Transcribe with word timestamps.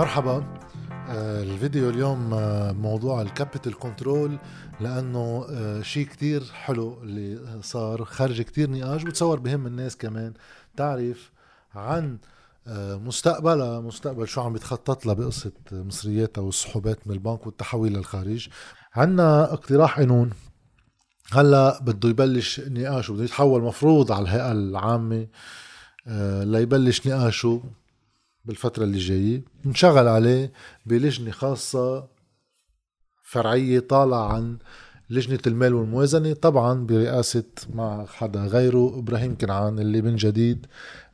مرحبا. 0.00 0.58
آه، 0.90 1.42
الفيديو 1.42 1.90
اليوم 1.90 2.34
آه، 2.34 2.72
موضوع 2.72 3.22
ال 3.22 3.29
capital 3.29 3.78
control 3.78 4.38
لأنه 4.80 5.46
آه، 5.50 5.82
شيء 5.82 6.06
كتير 6.06 6.44
حلو 6.44 7.02
اللي 7.02 7.38
صار 7.62 8.04
خارج 8.04 8.42
كتير 8.42 8.70
نقاش 8.70 9.02
بتصور 9.02 9.40
بيهم 9.40 9.66
الناس 9.66 9.96
كمان 9.96 10.32
تعرف 10.76 11.30
عن 11.74 12.18
مستقبلها 13.06 13.80
مستقبل 13.80 14.28
شو 14.28 14.40
عم 14.40 14.52
بتخطط 14.52 15.06
لها 15.06 15.14
بقصة 15.14 15.52
مصرياتها 15.72 16.42
والسحوبات 16.42 17.06
من 17.06 17.14
البنك 17.14 17.46
والتحويل 17.46 17.92
للخارج. 17.92 18.48
عنا 18.94 19.52
اقتراح 19.52 19.98
قانون. 19.98 20.30
هلأ 21.32 21.82
بده 21.82 22.08
يبلش 22.08 22.60
نقاشه 22.60 23.12
بده 23.12 23.24
يتحول 23.24 23.62
مفروض 23.62 24.12
على 24.12 24.22
الهيئة 24.22 24.52
العامة 24.52 25.26
ليبلش 26.44 27.06
نقاشه. 27.06 27.62
بالفترة 28.44 28.84
اللي 28.84 28.98
جاية. 28.98 29.42
نشغل 29.64 30.08
عليه 30.08 30.52
بلجنة 30.86 31.30
خاصة 31.30 32.06
فرعية 33.22 33.80
طالعة 33.80 34.32
عن 34.32 34.58
لجنة 35.10 35.38
المال 35.46 35.74
والموازنة 35.74 36.32
طبعا 36.32 36.86
برئاسة 36.86 37.44
مع 37.74 38.06
حدا 38.06 38.40
غيره 38.40 38.98
إبراهيم 38.98 39.36
كنعان 39.38 39.78
اللي 39.78 40.02
من 40.02 40.16
جديد 40.16 40.66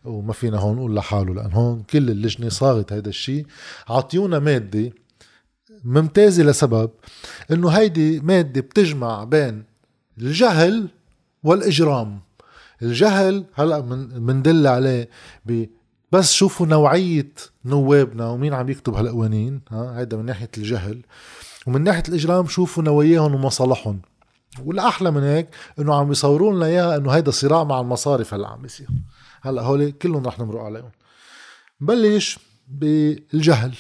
وما 0.05 0.33
فينا 0.33 0.59
هون 0.59 0.77
نقول 0.77 0.97
لحاله 0.97 1.34
لأن 1.34 1.53
هون 1.53 1.83
كل 1.83 2.11
اللجنة 2.11 2.48
صاغت 2.48 2.93
هيدا 2.93 3.09
الشيء. 3.11 3.47
عطيونا 3.89 4.39
مادة 4.39 4.93
ممتازة 5.84 6.43
لسبب 6.43 6.91
إنه 7.51 7.69
هيدي 7.69 8.20
مادة 8.20 8.61
بتجمع 8.61 9.25
بين 9.25 9.65
الجهل 10.19 10.89
والإجرام. 11.43 12.20
الجهل 12.83 13.45
هلأ 13.55 13.81
بندل 14.19 14.67
عليه 14.67 15.09
بس 16.16 16.33
شوفوا 16.33 16.67
نوعية 16.67 17.33
نوابنا 17.64 18.28
ومين 18.28 18.55
عم 18.55 18.69
يكتب 18.69 18.95
هالقوانين 18.95 19.61
ها؟ 19.70 19.98
هيدا 19.98 20.17
من 20.17 20.25
ناحية 20.25 20.50
الجهل. 20.59 21.03
ومن 21.67 21.84
ناحية 21.84 22.03
الإجرام 22.09 22.47
شوفوا 22.47 22.83
نواياهم 22.83 23.34
ومصالحهم. 23.34 24.00
والأحلى 24.64 25.11
من 25.11 25.22
هيك 25.22 25.48
إنه 25.78 25.94
عم 25.94 26.12
يصوروا 26.12 26.55
لنا 26.55 26.67
إياها 26.67 26.97
إنه 26.97 27.11
هيدا 27.11 27.31
صراع 27.31 27.64
مع 27.64 27.81
المصارف 27.81 28.34
هلأ 28.34 28.48
عم 28.48 28.62
بيصير 28.62 28.87
هلأ 29.42 29.62
هول 29.62 29.91
كلهم 29.91 30.27
رح 30.27 30.39
نمرق 30.39 30.61
عليهم. 30.61 30.91
بلش 31.81 32.39
بالجهل. 32.69 33.75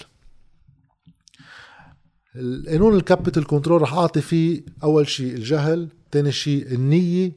القانون 2.36 2.96
ال 2.96 3.02
capital 3.03 3.46
control 3.46 3.82
رح 3.82 3.94
أعطي 3.94 4.20
فيه 4.20 4.64
أول 4.82 5.08
شيء 5.08 5.34
الجهل 5.34 5.88
ثاني 6.12 6.32
شيء 6.32 6.66
النية 6.66 7.32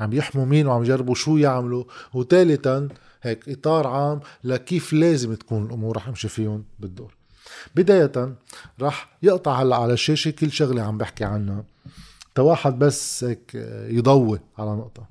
عم 0.00 0.12
يحموا 0.12 0.44
مين 0.44 0.66
وعم 0.66 0.82
يجربوا 0.82 1.14
شو 1.14 1.36
يعملوا 1.36 1.84
وثالثا 2.14 2.88
هيك 3.22 3.48
إطار 3.48 3.86
عام 3.86 4.20
لكيف 4.44 4.92
لازم 4.92 5.34
تكون 5.34 5.66
الأمور 5.66 5.96
رح 5.96 6.08
امشي 6.08 6.28
فيهم 6.28 6.64
بالدور. 6.80 7.14
بداية 7.74 8.34
رح 8.80 9.08
يقطع 9.22 9.62
هلأ 9.62 9.76
على 9.76 9.92
الشاشة 9.92 10.30
كل 10.30 10.52
شغلة 10.52 10.82
عم 10.82 10.98
بحكي 10.98 11.24
عنها. 11.24 11.64
تواحد 12.34 12.78
بس 12.78 13.24
هيك 13.24 13.54
يضوي 13.88 14.40
على 14.58 14.70
نقطة. 14.70 15.06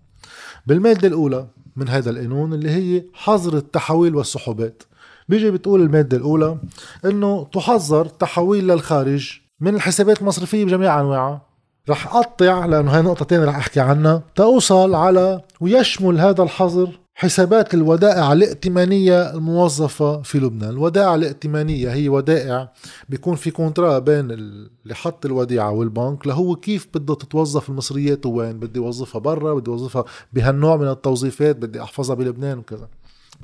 بالمادة 0.68 1.08
الأولى 1.08 1.48
من 1.76 1.90
هذا 1.90 2.10
القانون 2.10 2.54
اللي 2.54 2.70
هي 2.70 3.04
حظر 3.14 3.58
التحويل 3.58 4.16
والسحوبات. 4.16 4.84
بيجي 5.30 5.52
بتقول 5.52 5.82
المادة 5.82 6.18
الأولى 6.18 6.58
إنه 7.06 7.44
تحظر 7.54 8.06
تحويل 8.06 8.68
للخارج 8.68 9.40
من 9.60 9.76
الحسابات 9.76 10.22
المصرفية 10.22 10.66
بجميع 10.66 11.00
أنواعها. 11.00 11.42
رح 11.90 12.16
أقطع 12.16 12.66
لأنه 12.66 12.92
هاي 12.92 13.02
نقطة 13.02 13.26
تانية 13.26 13.46
رح 13.46 13.56
أحكي 13.56 13.80
عنها. 13.80 14.24
تأوصل 14.36 14.96
على 14.96 15.42
ويشمل 15.62 16.20
هذا 16.20 16.44
الحظر 16.44 17.00
حسابات 17.22 17.74
الودائع 17.74 18.34
الائتمانية 18.34 19.34
الموظفة 19.34 20.22
في 20.22 20.40
لبنان. 20.40 20.70
الودائع 20.70 21.16
الائتمانية 21.16 21.94
هي 21.94 22.10
ودائع 22.10 22.72
بيكون 23.10 23.36
في 23.36 23.52
contrat 23.52 24.00
بين 24.00 24.32
اللي 24.32 24.96
حط 24.96 25.26
الوديعة 25.26 25.72
والبنك 25.72 26.28
لهو 26.28 26.56
كيف 26.56 26.88
بده 26.94 27.16
تتوظف 27.16 27.70
المصريات 27.70 28.26
وين 28.26 28.60
بدي 28.60 28.80
وظفها 28.80 29.20
برا 29.20 29.54
بدي 29.54 29.70
وظفها 29.72 30.06
بهالنوع 30.34 30.78
من 30.78 30.88
التوظيفات 30.88 31.56
بدي 31.56 31.82
أحفظها 31.82 32.16
بلبنان 32.16 32.58
وكذا. 32.58 32.88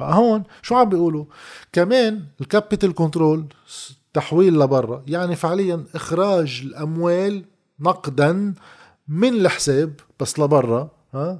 هون 0.01 0.43
شو 0.61 0.75
عم 0.75 0.89
بيقولوا؟ 0.89 1.25
كمان 1.73 2.23
ال 2.41 2.48
capital 2.48 2.93
control 2.93 3.45
تحويل 4.13 4.59
لبرا 4.59 5.03
يعني 5.07 5.35
فعليا 5.35 5.83
إخراج 5.95 6.61
الأموال 6.65 7.45
نقدا 7.79 8.53
من 9.07 9.33
الحساب 9.33 9.93
بس 10.19 10.39
لبرا 10.39 10.89
ها؟ 11.13 11.39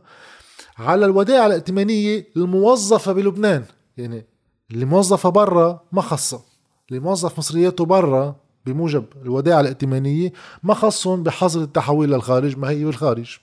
على 0.78 1.06
الودائع 1.06 1.46
الائتمانية 1.46 2.28
الموظفة 2.38 3.14
بلبنان. 3.14 3.66
يعني 3.98 4.26
اللي 4.72 4.86
موظفة 4.86 5.30
برا 5.30 5.82
ما 5.92 6.02
خصها 6.02 6.42
اللي 6.90 7.00
موظف 7.00 7.38
مصرياته 7.38 7.86
برا 7.86 8.36
بموجب 8.66 9.06
الودائع 9.22 9.60
الائتمانية 9.60 10.34
ما 10.64 10.74
خصهم 10.74 11.24
بحظر 11.24 11.62
التحويل 11.62 12.10
للخارج. 12.10 12.58
ما 12.58 12.70
هي 12.70 12.86
بالخارج؟ 12.86 13.38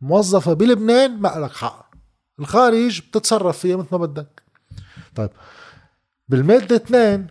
موظفة 0.00 0.52
بلبنان 0.52 1.20
ما 1.20 1.28
لك 1.28 1.52
حق. 1.52 1.90
الخارج 2.40 3.00
بتتصرف 3.00 3.58
فيها 3.58 3.76
مثل 3.76 3.88
ما 3.92 3.98
بدك. 3.98 4.42
طيب 5.14 5.30
بالمادة 6.28 6.76
اثنين 6.76 7.26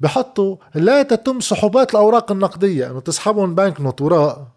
بحطوا 0.00 0.56
لا 0.74 1.02
تتم 1.02 1.40
سحوبات 1.40 1.90
الأوراق 1.90 2.32
النقدية. 2.32 2.90
أنه 2.90 3.00
تسحبهم 3.00 3.54
بنك 3.54 3.80
نوت 3.80 4.00
وراء 4.00 4.53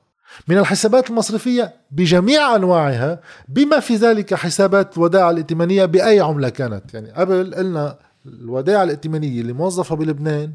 من 0.47 0.57
الحسابات 0.57 1.09
المصرفية 1.09 1.75
بجميع 1.91 2.55
أنواعها 2.55 3.19
بما 3.47 3.79
في 3.79 3.95
ذلك 3.95 4.33
حسابات 4.33 4.97
الودائع 4.97 5.29
الائتمانية 5.29 5.85
بأي 5.85 6.19
عملة 6.19 6.49
كانت. 6.49 6.93
يعني 6.93 7.11
قبل 7.11 7.55
قلنا 7.55 7.99
الودائع 8.25 8.83
الائتمانية 8.83 9.41
اللي 9.41 9.53
موظفة 9.53 9.95
بلبنان 9.95 10.53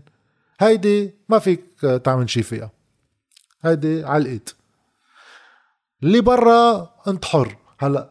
هيدي 0.60 1.15
ما 1.28 1.38
فيك 1.38 1.65
تعمل 2.05 2.31
شي 2.31 2.43
فيها. 2.43 2.71
هيدي 3.62 4.16
الإيد 4.16 4.49
اللي 6.03 6.21
برا 6.21 6.91
انت 7.09 7.25
حر. 7.25 7.56
هلا 7.78 8.09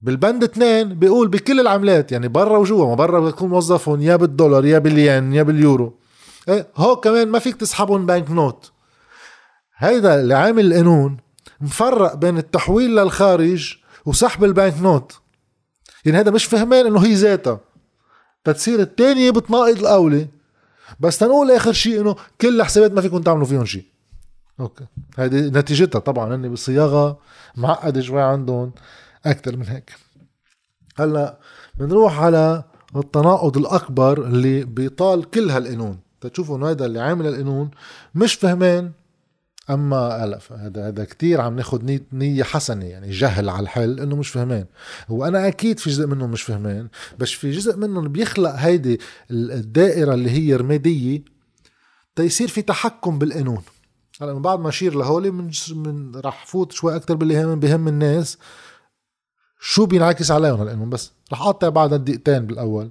بالبند 0.00 0.44
اثنين 0.44 0.94
بيقول 0.94 1.28
بكل 1.28 1.60
العملات 1.60 2.12
يعني 2.12 2.28
برا 2.28 2.58
وجوا 2.58 2.86
ما 2.86 2.94
برا 2.94 3.20
بتكون 3.20 3.50
موظفهم 3.50 4.02
يا 4.02 4.16
بالدولار 4.16 4.64
يا 4.64 4.78
بالين 4.78 5.32
يا 5.32 5.42
باليورو. 5.42 5.98
إيه 6.48 6.66
هو 6.76 6.96
كمان 6.96 7.28
ما 7.28 7.38
فيك 7.38 7.56
تسحبهم 7.56 8.06
bank 8.06 8.30
note 8.30 8.72
هيدا 9.76 10.20
اللي 10.20 10.34
عامل 10.34 10.66
القانون 10.66 11.16
مفرق 11.60 12.14
بين 12.14 12.38
التحويل 12.38 12.96
للخارج 12.96 13.76
وسحب 14.04 14.44
ال 14.44 14.51
bank 14.51 14.80
note. 14.82 15.20
يعني 16.04 16.18
هذا 16.18 16.30
مش 16.30 16.44
فهمان 16.44 16.86
إنه 16.86 17.04
هي 17.04 17.14
ذاتها. 17.14 17.60
تتصير 18.44 18.80
الثانية 18.80 19.30
بتناقض 19.30 19.78
الأولى. 19.78 20.28
بس 21.00 21.18
تنقول 21.18 21.50
آخر 21.50 21.72
شيء 21.72 22.00
إنه 22.00 22.16
كل 22.40 22.60
الحسابات 22.60 22.92
ما 22.92 23.00
فيكم 23.00 23.22
تعملوا 23.22 23.46
فيهم 23.46 23.64
شيء. 23.64 23.84
okay. 24.60 24.84
هذه 25.18 25.40
نتيجتها 25.40 25.98
طبعا. 25.98 26.34
هن 26.34 26.52
بصياغة 26.52 27.18
معقدة 27.56 28.00
شوي 28.00 28.22
عندهم. 28.22 28.72
أكثر 29.26 29.56
من 29.56 29.68
هيك. 29.68 29.92
هلأ 30.96 31.38
بنروح 31.74 32.20
على 32.20 32.64
التناقض 32.96 33.56
الأكبر 33.56 34.18
اللي 34.26 34.64
بيطال 34.64 35.30
كل 35.30 35.50
هالقانون. 35.50 35.98
تشوفوا 36.20 36.56
إنه 36.56 36.70
هذا 36.70 36.86
اللي 36.86 37.00
عامل 37.00 37.26
القانون 37.26 37.70
مش 38.14 38.34
فهمان. 38.34 38.92
أما 39.70 40.24
الف 40.24 40.52
هذا 40.52 40.88
هذا 40.88 41.04
كثير 41.04 41.40
عم 41.40 41.56
ناخذ 41.56 41.98
نية 42.12 42.42
حسنة 42.42 42.84
يعني 42.84 43.10
جهل 43.10 43.48
على 43.48 43.62
الحل 43.62 44.00
إنه 44.00 44.16
مش 44.16 44.28
فهمان 44.28 44.66
وأنا 45.08 45.48
أكيد 45.48 45.78
في 45.78 45.90
جزء 45.90 46.06
منهم 46.06 46.30
مش 46.30 46.42
فهمان 46.42 46.88
بس 47.18 47.30
في 47.30 47.50
جزء 47.50 47.76
منهم 47.76 48.08
بيخلق 48.08 48.50
هيدي 48.50 49.00
الدائرة 49.30 50.14
اللي 50.14 50.30
هي 50.30 50.56
رمادية 50.56 51.22
تيصير 52.16 52.48
في 52.48 52.62
تحكم 52.62 53.18
بالقانون. 53.18 53.62
هلا 54.20 54.34
من 54.34 54.42
بعد 54.42 54.60
ما 54.60 54.68
أشير 54.68 54.94
لهولي 54.94 55.30
من, 55.30 55.50
من 55.70 56.16
راح 56.16 56.46
فوت 56.46 56.72
شوي 56.72 56.96
أكثر 56.96 57.14
باللي 57.14 57.44
هم 57.44 57.60
بهم 57.60 57.88
الناس 57.88 58.38
شو 59.60 59.86
بينعكس 59.86 60.30
عليهم 60.30 60.62
القانون 60.62 60.90
بس 60.90 61.12
رح 61.32 61.42
أقطع 61.42 61.68
بعد 61.68 61.94
دقيقتين 61.94 62.46
بالأول. 62.46 62.90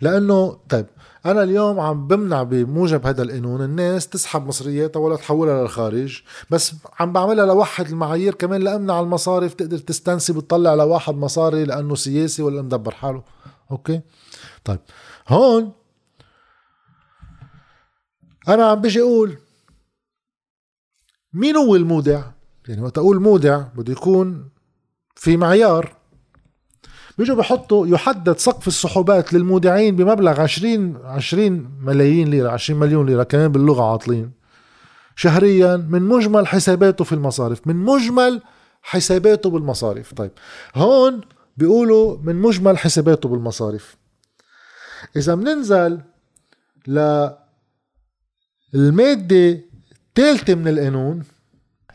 لأنه 0.00 0.58
طيب 0.68 0.86
أنا 1.26 1.42
اليوم 1.42 1.80
عم 1.80 2.06
بمنع 2.06 2.42
بموجب 2.42 3.06
هذا 3.06 3.22
القانون 3.22 3.64
الناس 3.64 4.08
تسحب 4.08 4.46
مصرياتها 4.46 5.00
ولا 5.00 5.16
تحولها 5.16 5.62
للخارج 5.62 6.22
بس 6.50 6.72
عم 7.00 7.12
بعملها 7.12 7.46
لوحد 7.46 7.86
المعايير 7.86 8.34
كمان 8.34 8.60
لأمنع 8.60 9.00
المصارف 9.00 9.54
تقدر 9.54 9.78
تستنسب 9.78 10.36
وتطلع 10.36 10.74
لواحد 10.74 11.14
مصاري 11.14 11.64
لأنه 11.64 11.94
سياسي 11.94 12.42
ولا 12.42 12.62
مدبر 12.62 12.90
حاله. 12.90 13.22
أوكي؟ 13.70 14.00
طيب 14.64 14.78
هون 15.28 15.72
أنا 18.48 18.66
عم 18.66 18.80
بيجي 18.80 19.00
أقول 19.00 19.38
مين 21.32 21.56
هو 21.56 21.76
المودع؟ 21.76 22.22
يعني 22.68 22.82
وقت 22.82 22.98
أقول 22.98 23.20
مودع 23.20 23.58
بده 23.58 23.92
يكون 23.92 24.48
في 25.14 25.36
معيار. 25.36 25.96
بيجوا 27.18 27.36
بحطوا 27.36 27.86
يحدد 27.86 28.38
سقف 28.38 28.68
السحوبات 28.68 29.32
للمودعين 29.32 29.96
بمبلغ 29.96 30.40
20 30.40 30.96
20 31.04 31.70
ملايين 31.80 32.28
ليرة 32.28 32.50
20 32.50 32.80
مليون 32.80 33.06
ليرة 33.06 33.22
كمان 33.22 33.52
باللغة 33.52 33.82
عاطلين. 33.82 34.30
شهريا 35.16 35.76
من 35.76 36.02
مجمل 36.02 36.46
حساباته 36.46 37.04
في 37.04 37.12
المصارف 37.12 37.66
من 37.66 37.76
مجمل 37.76 38.42
حساباته 38.82 39.50
بالمصارف. 39.50 40.14
طيب 40.14 40.30
هون 40.74 41.20
بيقولوا 41.56 42.18
من 42.22 42.36
مجمل 42.36 42.78
حساباته 42.78 43.28
بالمصارف. 43.28 43.96
إذا 45.16 45.34
بننزل 45.34 46.00
للمادة 48.74 49.60
الثالثة 49.92 50.54
من 50.54 50.68
القانون 50.68 51.22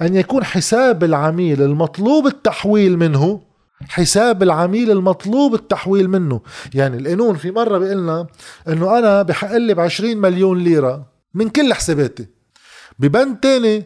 أن 0.01 0.15
يكون 0.15 0.43
حساب 0.43 1.03
العميل 1.03 1.61
المطلوب 1.61 2.27
التحويل 2.27 2.97
منه 2.97 3.41
حساب 3.89 4.43
العميل 4.43 4.91
المطلوب 4.91 5.53
التحويل 5.53 6.09
منه. 6.09 6.41
يعني 6.73 6.97
القانون 6.97 7.35
في 7.35 7.51
مرة 7.51 7.77
بيقلنا 7.77 8.27
أنه 8.67 8.97
أنا 8.97 9.21
بحق 9.21 9.57
لي 9.57 9.73
ب 9.73 9.79
20 9.79 10.17
مليون 10.17 10.57
ليرة 10.57 11.05
من 11.33 11.49
كل 11.49 11.73
حساباتي. 11.73 12.27
ببند 12.99 13.39
تاني 13.39 13.85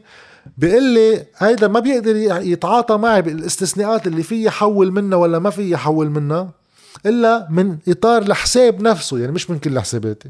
بيقول 0.57 0.83
لي 0.83 1.25
هيدا 1.37 1.67
ما 1.67 1.79
بيقدر 1.79 2.15
يتعاطى 2.41 2.97
معي 2.97 3.21
بالاستثناءات 3.21 4.07
اللي 4.07 4.23
فيه 4.23 4.45
يحول 4.45 4.91
منها 4.91 5.17
ولا 5.17 5.39
ما 5.39 5.49
فيه 5.49 5.71
يحول 5.71 6.09
منها 6.09 6.53
إلا 7.05 7.47
من 7.49 7.77
إطار 7.87 8.21
الحساب 8.21 8.81
نفسه 8.81 9.19
يعني 9.19 9.31
مش 9.31 9.49
من 9.49 9.59
كل 9.59 9.79
حساباتي. 9.79 10.29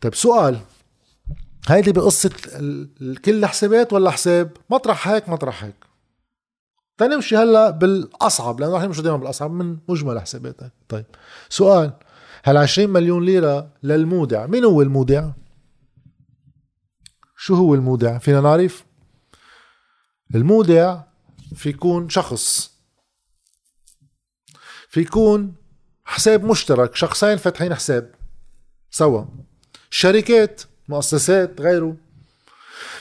طيب 0.00 0.14
سؤال 0.14 0.58
هيدي 1.68 1.92
بقصة 1.92 2.30
كل 3.24 3.46
حسابات 3.46 3.92
ولا 3.92 4.10
حساب؟ 4.10 4.50
مطرح 4.70 5.08
هيك 5.08 5.28
مطرح 5.28 5.64
هيك. 5.64 5.87
تنمشي 6.98 7.36
هلا 7.36 7.70
بالأصعب 7.70 8.60
لأنه 8.60 8.76
رح 8.76 8.82
نمشي 8.82 9.02
دائما 9.02 9.18
بالأصعب 9.18 9.50
من 9.50 9.78
مجمل 9.88 10.20
حساباتك 10.20 10.72
طيب 10.88 11.04
سؤال 11.48 11.92
هل 12.44 12.56
20 12.56 12.90
مليون 12.90 13.24
ليرة 13.24 13.72
للمودع 13.82 14.46
مين 14.46 14.64
هو 14.64 14.82
المودع؟ 14.82 15.30
شو 17.36 17.54
هو 17.54 17.74
المودع؟ 17.74 18.18
فينا 18.18 18.40
نعرف. 18.40 18.84
المودع 20.34 21.00
في 21.54 21.68
يكون 21.68 22.08
شخص. 22.08 22.70
في 24.88 25.00
يكون 25.00 25.54
حساب 26.04 26.44
مشترك 26.44 26.96
شخصين 26.96 27.36
فاتحين 27.36 27.74
حساب 27.74 28.14
سوا. 28.90 29.24
شركات 29.90 30.62
مؤسسات 30.88 31.60
غيره. 31.60 31.96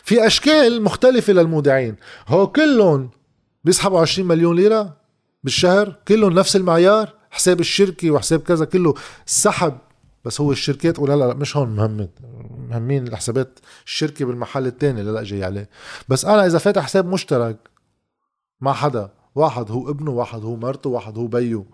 في 0.03 0.27
أشكال 0.27 0.81
مختلفة 0.83 1.33
للمودعين. 1.33 1.95
هو 2.27 2.47
كلهم 2.47 3.09
بيسحبوا 3.67 3.99
20 3.99 4.27
مليون 4.27 4.55
ليرة 4.55 4.97
بالشهر 5.43 5.95
كلهم 6.07 6.33
نفس 6.33 6.55
المعيار 6.55 7.13
حساب 7.31 7.59
الشركة 7.59 8.11
وحساب 8.11 8.39
كذا 8.39 8.65
كله 8.65 8.93
سحب. 9.25 9.77
بس 10.25 10.41
هو 10.41 10.51
الشركات 10.51 10.95
تقول 10.95 11.09
لا 11.09 11.15
لا 11.15 11.33
مش 11.33 11.57
هون 11.57 11.69
مهمة 11.69 12.09
مهمين 12.69 13.07
الحسابات 13.07 13.59
الشركة 13.85 14.25
بالمحل 14.25 14.65
التاني 14.65 15.03
لا 15.03 15.11
لا 15.11 15.23
جاي 15.23 15.43
عليه. 15.43 15.69
بس 16.09 16.25
أنا 16.25 16.45
إذا 16.45 16.57
فاتح 16.57 16.83
حساب 16.83 17.05
مشترك 17.05 17.57
مع 18.61 18.73
حدا 18.73 19.09
واحد 19.35 19.71
هو 19.71 19.89
ابنه 19.89 20.11
واحد 20.11 20.43
هو 20.43 20.55
مرته 20.55 20.89
واحد 20.89 21.17
هو 21.17 21.27
بيو 21.27 21.65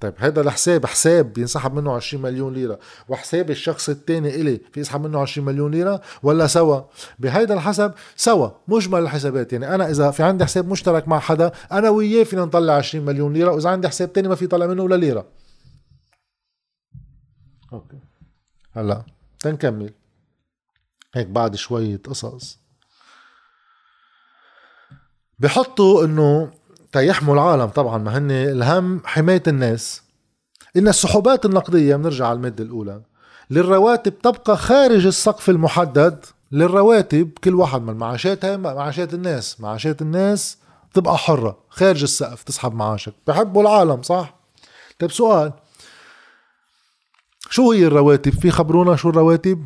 طيب 0.00 0.14
هذا 0.16 0.40
الحساب 0.40 0.86
حساب 0.86 1.32
بينسحب 1.32 1.74
منه 1.74 1.92
20 1.92 2.22
مليون 2.22 2.54
ليرة. 2.54 2.78
وحساب 3.08 3.50
الشخص 3.50 3.88
الثاني 3.88 4.34
إلي 4.34 4.60
في 4.72 4.80
يسحب 4.80 5.00
منه 5.00 5.20
20 5.20 5.46
مليون 5.46 5.70
ليرة 5.70 6.00
ولا 6.22 6.46
سوا؟ 6.46 6.80
بهيدا 7.18 7.54
الحسب 7.54 7.92
سوا 8.16 8.50
مجمل 8.68 9.00
الحسابات. 9.00 9.52
يعني 9.52 9.74
أنا 9.74 9.90
إذا 9.90 10.10
في 10.10 10.22
عندي 10.22 10.44
حساب 10.44 10.68
مشترك 10.68 11.08
مع 11.08 11.18
حدا 11.18 11.52
أنا 11.72 11.90
وياه 11.90 12.24
فينا 12.24 12.44
نطلع 12.44 12.74
20 12.74 13.04
مليون 13.04 13.32
ليرة 13.32 13.50
وإذا 13.50 13.70
عندي 13.70 13.88
حساب 13.88 14.12
تاني 14.12 14.28
ما 14.28 14.34
في 14.34 14.46
طلع 14.46 14.66
منه 14.66 14.82
ولا 14.82 14.94
ليرة. 14.94 15.26
أوكي. 17.72 17.98
هلا 18.72 19.02
تنكمل. 19.40 19.92
هيك 21.14 21.26
بعد 21.26 21.56
شوية 21.56 22.00
قصص. 22.04 22.58
بحطوا 25.38 26.04
إنه 26.04 26.52
تيحموا 26.96 27.34
العالم 27.34 27.66
طبعا 27.66 27.98
ما 27.98 28.18
هن 28.18 28.30
الهم 28.30 29.00
حماية 29.04 29.42
الناس. 29.48 30.02
إن 30.76 30.88
السحوبات 30.88 31.44
النقدية 31.44 31.96
بنرجع 31.96 32.26
على 32.26 32.36
المادة 32.36 32.64
الأولى 32.64 33.00
للرواتب 33.50 34.18
تبقى 34.18 34.56
خارج 34.56 35.06
السقف 35.06 35.50
المحدد 35.50 36.24
للرواتب 36.52 37.30
كل 37.44 37.54
واحد 37.54 37.82
من 37.82 37.94
معاشاتها 37.94 38.56
معاشات 38.56 39.14
الناس 39.14 39.60
معاشات 39.60 40.02
الناس 40.02 40.58
تبقى 40.94 41.18
حرة 41.18 41.58
خارج 41.68 42.02
السقف 42.02 42.42
تسحب 42.42 42.74
معاشك. 42.74 43.12
بحبوا 43.26 43.62
العالم 43.62 44.02
صح؟ 44.02 44.34
طيب 44.98 45.10
سؤال 45.10 45.52
شو 47.50 47.72
هي 47.72 47.86
الرواتب؟ 47.86 48.32
في 48.32 48.50
خبرونا 48.50 48.96
شو 48.96 49.10
الرواتب؟ 49.10 49.64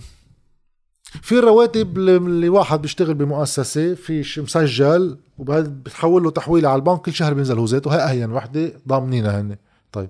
في 1.22 1.38
الرواتب 1.38 1.98
اللي 1.98 2.48
واحد 2.48 2.82
بيشتغل 2.82 3.14
بمؤسسة 3.14 3.94
في 3.94 4.20
مسجل 4.38 5.18
وبهذا 5.38 5.68
بتحول 5.68 6.22
له 6.22 6.30
تحويلة 6.30 6.68
على 6.68 6.78
البنك 6.78 7.00
كل 7.00 7.12
شهر 7.12 7.34
بينزل 7.34 7.64
ذاته 7.64 7.94
هاي 7.94 8.00
أهين 8.00 8.32
وحدة 8.32 8.72
ضامنينها 8.88 9.40
هن 9.40 9.56
طيب. 9.92 10.08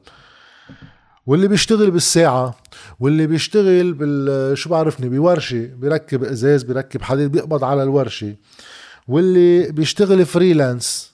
واللي 1.26 1.48
بيشتغل 1.48 1.90
بالساعة 1.90 2.56
واللي 3.00 3.26
بيشتغل 3.26 3.92
بال 3.92 4.58
شو 4.58 4.70
بعرفني 4.70 5.08
بورشة 5.08 5.66
بيركب 5.66 6.24
إزاز 6.24 6.62
بيركب 6.62 7.02
حديد 7.02 7.32
بيقبض 7.32 7.64
على 7.64 7.82
الورشة. 7.82 8.36
واللي 9.08 9.72
بيشتغل 9.72 10.26
فريلانس 10.26 11.12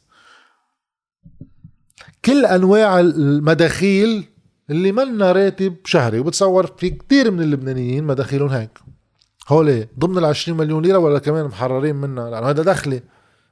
كل 2.24 2.44
أنواع 2.46 3.00
المداخيل 3.00 4.24
اللي 4.70 4.92
منا 4.92 5.32
راتب 5.32 5.76
شهري 5.84 6.18
وبتصور 6.18 6.66
في 6.66 6.90
كتير 6.90 7.30
من 7.30 7.42
اللبنانيين 7.42 8.04
مداخيلهم 8.04 8.48
هيك. 8.48 8.78
هولي 9.48 9.88
ضمن 9.98 10.18
ال 10.18 10.24
20 10.24 10.58
مليون 10.58 10.82
ليرة 10.82 10.98
ولا 10.98 11.18
كمان 11.18 11.44
محررين 11.44 11.96
منها؟ 11.96 12.30
لأنه 12.30 12.48
هذا 12.48 12.62
دخلي 12.62 13.02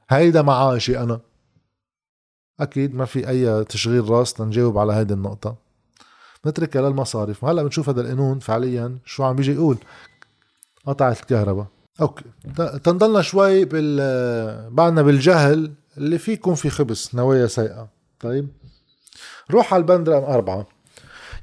هيدا 0.09 0.41
معاشي 0.41 0.99
أنا. 0.99 1.19
أكيد 2.59 2.95
ما 2.95 3.05
في 3.05 3.29
أي 3.29 3.63
تشغيل 3.63 4.09
راس 4.09 4.33
تنجاوب 4.33 4.77
على 4.77 4.93
هيدي 4.93 5.13
النقطة. 5.13 5.55
نتركها 6.45 6.81
للمصارف. 6.81 7.45
هلأ 7.45 7.63
بنشوف 7.63 7.89
هذا 7.89 8.01
القانون 8.01 8.39
فعليا 8.39 8.97
شو 9.05 9.23
عم 9.23 9.35
بيجي 9.35 9.53
يقول. 9.53 9.77
قطعت 10.85 11.21
الكهرباء. 11.21 11.67
أوكي. 12.01 12.25
تنضلنا 12.83 13.21
شوي 13.21 13.65
بال 13.65 14.69
بعدنا 14.69 15.01
بالجهل 15.01 15.73
اللي 15.97 16.17
فيكم 16.17 16.55
في 16.55 16.69
خبز 16.69 17.11
نوايا 17.13 17.47
سيئة. 17.47 17.89
طيب. 18.19 18.47
روح 19.51 19.73
على 19.73 19.81
البند 19.81 20.09
رقم 20.09 20.23
أربعة. 20.23 20.67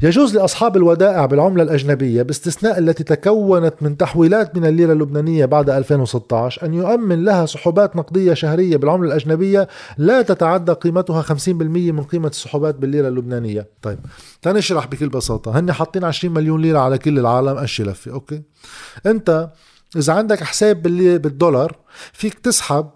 يجوز 0.03 0.37
لأصحاب 0.37 0.77
الودائع 0.77 1.27
بالعملة 1.27 1.63
الأجنبية 1.63 2.23
باستثناء 2.23 2.79
التي 2.79 3.05
تكونت 3.05 3.75
من 3.81 3.97
تحويلات 3.97 4.57
من 4.57 4.67
الليرة 4.67 4.93
اللبنانية 4.93 5.45
بعد 5.45 5.71
2016 5.71 6.67
أن 6.67 6.75
يؤمن 6.75 7.25
لها 7.25 7.47
سحوبات 7.47 7.97
نقدية 7.97 8.35
شهرية 8.35 8.77
بالعملة 8.77 9.09
الأجنبية 9.09 9.69
لا 9.99 10.23
تتعدى 10.23 10.73
قيمتها 10.73 11.23
50% 11.23 11.49
من 11.49 12.03
قيمة 12.03 12.29
السحوبات 12.29 12.75
بالليرة 12.75 13.09
اللبنانية. 13.09 13.69
طيب 13.83 13.99
تنشرح 14.43 14.87
بكل 14.87 15.09
بساطة. 15.09 15.59
هن 15.59 15.73
حاطين 15.73 16.05
20 16.05 16.35
مليون 16.35 16.63
ليرة 16.63 16.79
على 16.79 16.99
كل 16.99 17.19
العالم. 17.19 17.59
أشي 17.59 17.83
لفة 17.83 18.13
أوكي؟ 18.13 18.43
أنت 19.07 19.51
إذا 19.97 20.13
عندك 20.13 20.43
حساب 20.43 20.83
بالدولار 20.83 21.77
فيك 22.13 22.35
تسحب 22.35 22.91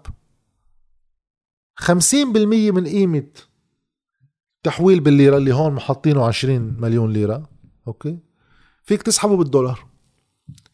50% 1.81 2.15
من 2.71 2.87
قيمة 2.87 3.27
تحويل 4.67 4.99
بالليرة 4.99 5.37
اللي 5.37 5.53
هون 5.53 5.73
محطينه 5.73 6.25
20 6.25 6.75
مليون 6.79 7.13
ليرة 7.13 7.43
أوكي؟ 7.87 8.19
فيك 8.83 9.01
تسحبه 9.01 9.37
بالدولار. 9.37 9.85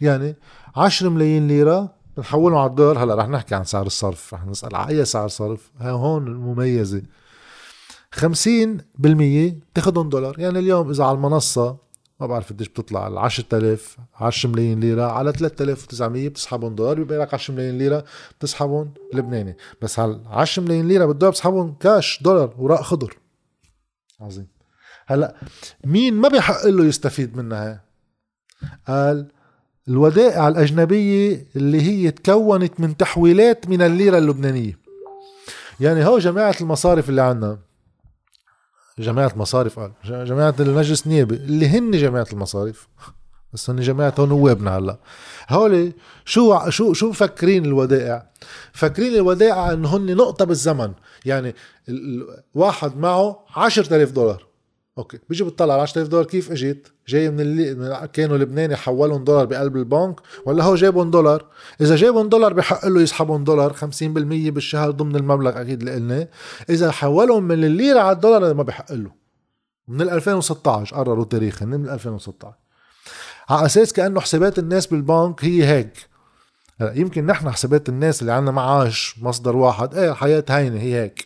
يعني 0.01 0.35
10 0.75 1.09
ملايين 1.09 1.47
ليرة 1.47 1.93
بنحولهم 2.17 2.57
على 2.57 2.69
الدولار. 2.69 3.03
هلا 3.03 3.15
رح 3.15 3.27
نحكي 3.27 3.55
عن 3.55 3.63
سعر 3.63 3.85
الصرف 3.85 4.33
رح 4.33 4.45
نسأل 4.45 4.75
على 4.75 4.99
أي 4.99 5.05
سعر 5.05 5.27
صرف. 5.27 5.71
هون 5.81 6.27
المميزة. 6.27 7.01
50% 8.11 9.61
تاخدهم 9.73 10.09
دولار. 10.09 10.39
يعني 10.39 10.59
اليوم 10.59 10.89
إذا 10.89 11.03
على 11.03 11.15
المنصة 11.15 11.77
ما 12.19 12.27
بعرف 12.27 12.53
قديش 12.53 12.67
بتطلع 12.67 13.05
على 13.05 13.19
10000 13.19 13.97
10 14.15 14.49
ملايين 14.49 14.79
ليرة 14.79 15.03
على 15.03 15.31
3900 15.33 16.29
بتسحبهم 16.29 16.75
دولار. 16.75 16.95
بيبقى 16.95 17.19
لك 17.19 17.33
10 17.33 17.53
ملايين 17.53 17.77
ليرة 17.77 18.03
بتسحبهم 18.39 18.93
لبناني. 19.13 19.57
بس 19.81 19.99
على 19.99 20.19
10 20.25 20.63
ملايين 20.63 20.87
ليرة 20.87 21.05
بالدولار 21.05 21.31
بتسحبهم 21.31 21.75
كاش 21.79 22.23
دولار 22.23 22.53
وراء 22.57 22.81
خضر. 22.81 23.22
عظيم. 24.23 24.47
هلا 25.07 25.35
مين 25.85 26.13
ما 26.13 26.29
بيحق 26.29 26.65
له 26.65 26.85
يستفيد 26.85 27.37
منها؟ 27.37 27.83
قال 28.87 29.27
الودائع 29.87 30.47
الأجنبية 30.47 31.47
اللي 31.55 31.81
هي 31.81 32.11
تكونت 32.11 32.79
من 32.79 32.97
تحويلات 32.97 33.69
من 33.69 33.81
الليرة 33.81 34.17
اللبنانية. 34.17 34.79
يعني 35.79 36.05
هو 36.05 36.19
جماعة 36.19 36.55
المصارف 36.61 37.09
اللي 37.09 37.21
عنا 37.21 37.59
جماعة 38.99 39.31
مصارف 39.35 39.79
قال 39.79 39.91
جماعة 40.05 40.55
المجلس 40.59 41.05
النيابي 41.05 41.35
اللي 41.35 41.67
هن 41.67 41.91
جماعة 41.91 42.27
المصارف 42.33 42.87
بس 43.53 43.69
هن 43.69 43.81
جماعة 43.81 44.15
نوابنا 44.19 44.77
هلا. 44.77 44.97
هولي 45.49 45.93
شو 46.25 46.69
شو 46.69 46.93
شو 46.93 47.09
مفكرين 47.09 47.65
الودائع؟ 47.65 48.29
فاكرين 48.73 49.15
الودائع 49.15 49.71
انه 49.71 49.97
هن 49.97 50.15
نقطة 50.15 50.45
بالزمن. 50.45 50.91
يعني 51.25 51.55
الواحد 52.55 52.97
معه 52.97 53.45
10000 53.55 54.11
دولار. 54.11 54.45
أوكي 54.97 55.19
بيجي 55.29 55.43
بتطلع 55.43 55.73
على 55.73 55.81
10000 55.81 56.07
دولار 56.07 56.25
كيف 56.25 56.51
اجت 56.51 56.93
جاي 57.07 57.29
من 57.31 57.39
اللي 57.39 58.09
كانوا 58.13 58.37
لبناني 58.37 58.75
حولهم 58.75 59.23
دولار 59.23 59.45
بقلب 59.45 59.77
البنك 59.77 60.19
ولا 60.45 60.63
هو 60.63 60.75
جايبهم 60.75 61.11
دولار؟ 61.11 61.45
إذا 61.81 61.95
جايبهم 61.95 62.29
دولار 62.29 62.53
بحق 62.53 62.87
له 62.87 63.01
يسحبهم 63.01 63.43
دولار 63.43 63.73
50% 63.73 63.77
بالشهر 64.03 64.91
ضمن 64.91 65.15
المبلغ 65.15 65.61
أكيد 65.61 65.79
اللي 65.79 65.93
قلنا 65.93 66.27
إذا 66.69 66.91
حولهم 66.91 67.43
من 67.43 67.63
الليرة 67.63 67.99
على 67.99 68.11
الدولار 68.11 68.53
ما 68.53 68.63
بحق 68.63 68.91
له. 68.91 69.11
من 69.87 70.01
2016 70.01 70.95
قرروا 70.95 71.25
تاريخ 71.25 71.63
من 71.63 71.89
2016 71.89 72.62
على 73.49 73.65
أساس 73.65 73.93
كأنه 73.93 74.19
حسابات 74.19 74.59
الناس 74.59 74.87
بالبنك 74.87 75.45
هي 75.45 75.65
هيك. 75.67 75.93
يمكن 76.81 77.25
نحن 77.25 77.49
حسابات 77.49 77.89
الناس 77.89 78.21
اللي 78.21 78.31
عندنا 78.33 78.51
معاش 78.51 79.15
مصدر 79.21 79.55
واحد 79.55 79.95
إيه 79.95 80.11
الحياة 80.11 80.43
هينة 80.49 80.79
هي 80.79 81.01
هيك. 81.01 81.25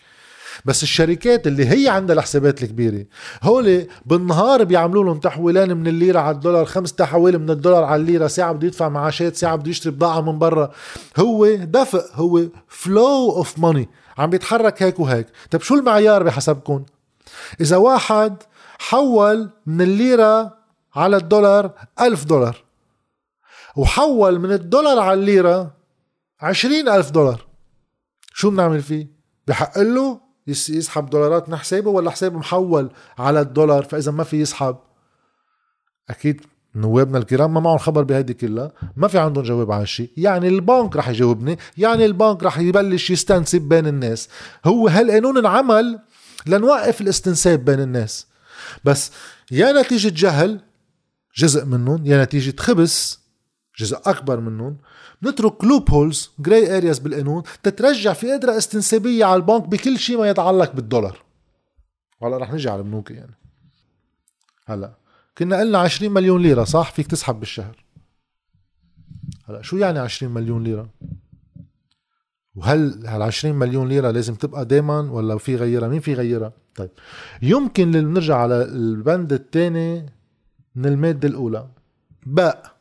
بس 0.66 0.84
الشركات 0.84 1.48
اللي 1.48 1.70
هي 1.70 1.90
عندها 1.90 2.16
الحسابات 2.16 2.64
الكبيرة 2.64 3.06
هول 3.44 3.88
بالنهار 4.06 4.64
بيعملوا 4.64 5.04
لهم 5.04 5.20
تحويلين 5.20 5.78
من 5.78 5.88
الليرة 5.88 6.20
على 6.20 6.36
الدولار 6.36 6.66
خمس 6.66 6.94
تحويل 6.94 7.40
من 7.40 7.50
الدولار 7.50 7.84
على 7.84 8.02
الليرة 8.02 8.28
ساعة 8.28 8.52
بده 8.52 8.68
يدفع 8.68 8.90
معاشات 8.90 9.36
ساعة 9.36 9.56
بده 9.56 9.70
يشتري 9.70 9.92
بضاعة 9.92 10.22
من 10.22 10.40
برا. 10.40 10.72
هو 11.18 11.56
دفق 11.56 12.06
هو 12.14 12.42
فلو 12.68 13.32
اوف 13.32 13.60
ماني 13.60 13.90
عم 14.18 14.30
بيتحرك 14.30 14.84
هيك 14.84 15.00
وهيك. 15.00 15.28
طيب 15.52 15.62
شو 15.62 15.76
المعيار 15.76 16.24
بحسبكم 16.24 16.86
إذا 17.62 17.78
واحد 17.78 18.44
حول 18.80 19.50
من 19.66 19.82
الليرة 19.82 20.57
على 20.98 21.18
الدولار 21.18 21.72
ألف 22.02 22.26
دولار. 22.26 22.64
وحول 23.76 24.40
من 24.40 24.52
الدولار 24.52 25.00
على 25.00 25.20
الليرة 25.20 25.74
عشرين 26.42 26.90
ألف 26.90 27.12
دولار. 27.12 27.48
شو 28.34 28.50
بنعمل 28.50 28.82
فيه؟ 28.82 29.08
بحق 29.48 29.80
له 29.80 30.20
يسحب 30.48 31.10
دولارات 31.10 31.50
من 31.50 31.56
حسابه 31.56 31.90
ولا 31.90 32.12
حسابه 32.12 32.38
محول 32.38 32.90
على 33.18 33.42
الدولار؟ 33.42 33.84
فإذا 33.84 34.12
ما 34.12 34.24
في 34.24 34.42
يسحب. 34.42 34.78
أكيد 36.10 36.42
نوابنا 36.76 37.18
الكرام 37.18 37.54
ما 37.54 37.60
معهم 37.60 37.78
خبر 37.78 38.04
بهيدي 38.04 38.34
كلها. 38.34 38.72
ما 38.96 39.08
في 39.08 39.18
عندهم 39.18 39.44
جواب 39.44 39.72
على 39.72 39.84
الشيء 39.84 40.12
يعني 40.18 40.48
البنك 40.48 40.96
رح 40.96 41.10
يجاوبني. 41.10 41.58
يعني 41.78 42.06
البنك 42.06 42.44
رح 42.44 42.60
يبلش 42.60 43.10
يستنسب 43.10 43.62
بين 43.62 43.88
الناس. 43.88 44.30
هو 44.66 44.88
هالقانون 44.88 45.38
انعمل 45.38 46.00
لنوقف 46.46 47.02
الاستنساب 47.02 47.66
بين 47.66 47.80
الناس. 47.80 48.28
بس 48.84 49.12
يا 49.52 49.82
نتيجة 49.82 50.12
جهل 50.16 50.62
جزء 51.38 51.66
منهم 51.66 52.06
يا 52.06 52.24
نتيجة 52.24 52.56
خبث 52.60 53.18
جزء 53.78 53.98
أكبر 54.06 54.40
منهم. 54.40 54.78
نترك 55.24 55.64
loopholes 55.64 56.32
gray 56.40 56.78
areas 56.78 57.00
بالقانون 57.00 57.44
تترجع 57.64 58.14
في 58.14 58.32
قدرة 58.32 58.58
استنسابية 58.58 59.26
على 59.26 59.36
البنك 59.36 59.68
بكل 59.68 60.00
شيء 60.00 60.18
ما 60.18 60.30
يتعلق 60.30 60.72
بالدولار. 60.72 61.24
هلا 62.24 62.38
رح 62.38 62.54
نجي 62.54 62.70
على 62.70 62.80
البنوك 62.80 63.12
يعني. 63.12 63.36
هلا 64.66 64.94
كنا 65.38 65.60
قلنا 65.60 65.78
20 65.78 66.14
مليون 66.14 66.42
ليرة 66.42 66.64
صح؟ 66.64 66.92
فيك 66.92 67.08
تسحب 67.08 67.40
بالشهر. 67.40 67.84
هلا 69.46 69.62
شو 69.62 69.78
يعني 69.78 70.00
20 70.00 70.34
مليون 70.34 70.64
ليرة؟ 70.64 70.90
وهل 72.56 73.08
هال 73.08 73.22
20 73.22 73.56
مليون 73.56 73.88
ليرة 73.90 74.12
لازم 74.12 74.36
تبقى 74.36 74.66
دائما 74.66 75.00
ولا 75.00 75.38
في 75.38 75.56
غيرها؟ 75.56 75.88
مين 75.88 76.00
في 76.00 76.14
غيرها؟ 76.14 76.52
طيب 76.76 76.90
يمكن 77.42 77.92
نرجع 77.92 78.36
على 78.38 78.64
البند 78.64 79.34
الثاني 79.34 80.17
من 80.78 80.86
المادة 80.86 81.28
الأولى. 81.28 81.66
باء 82.26 82.72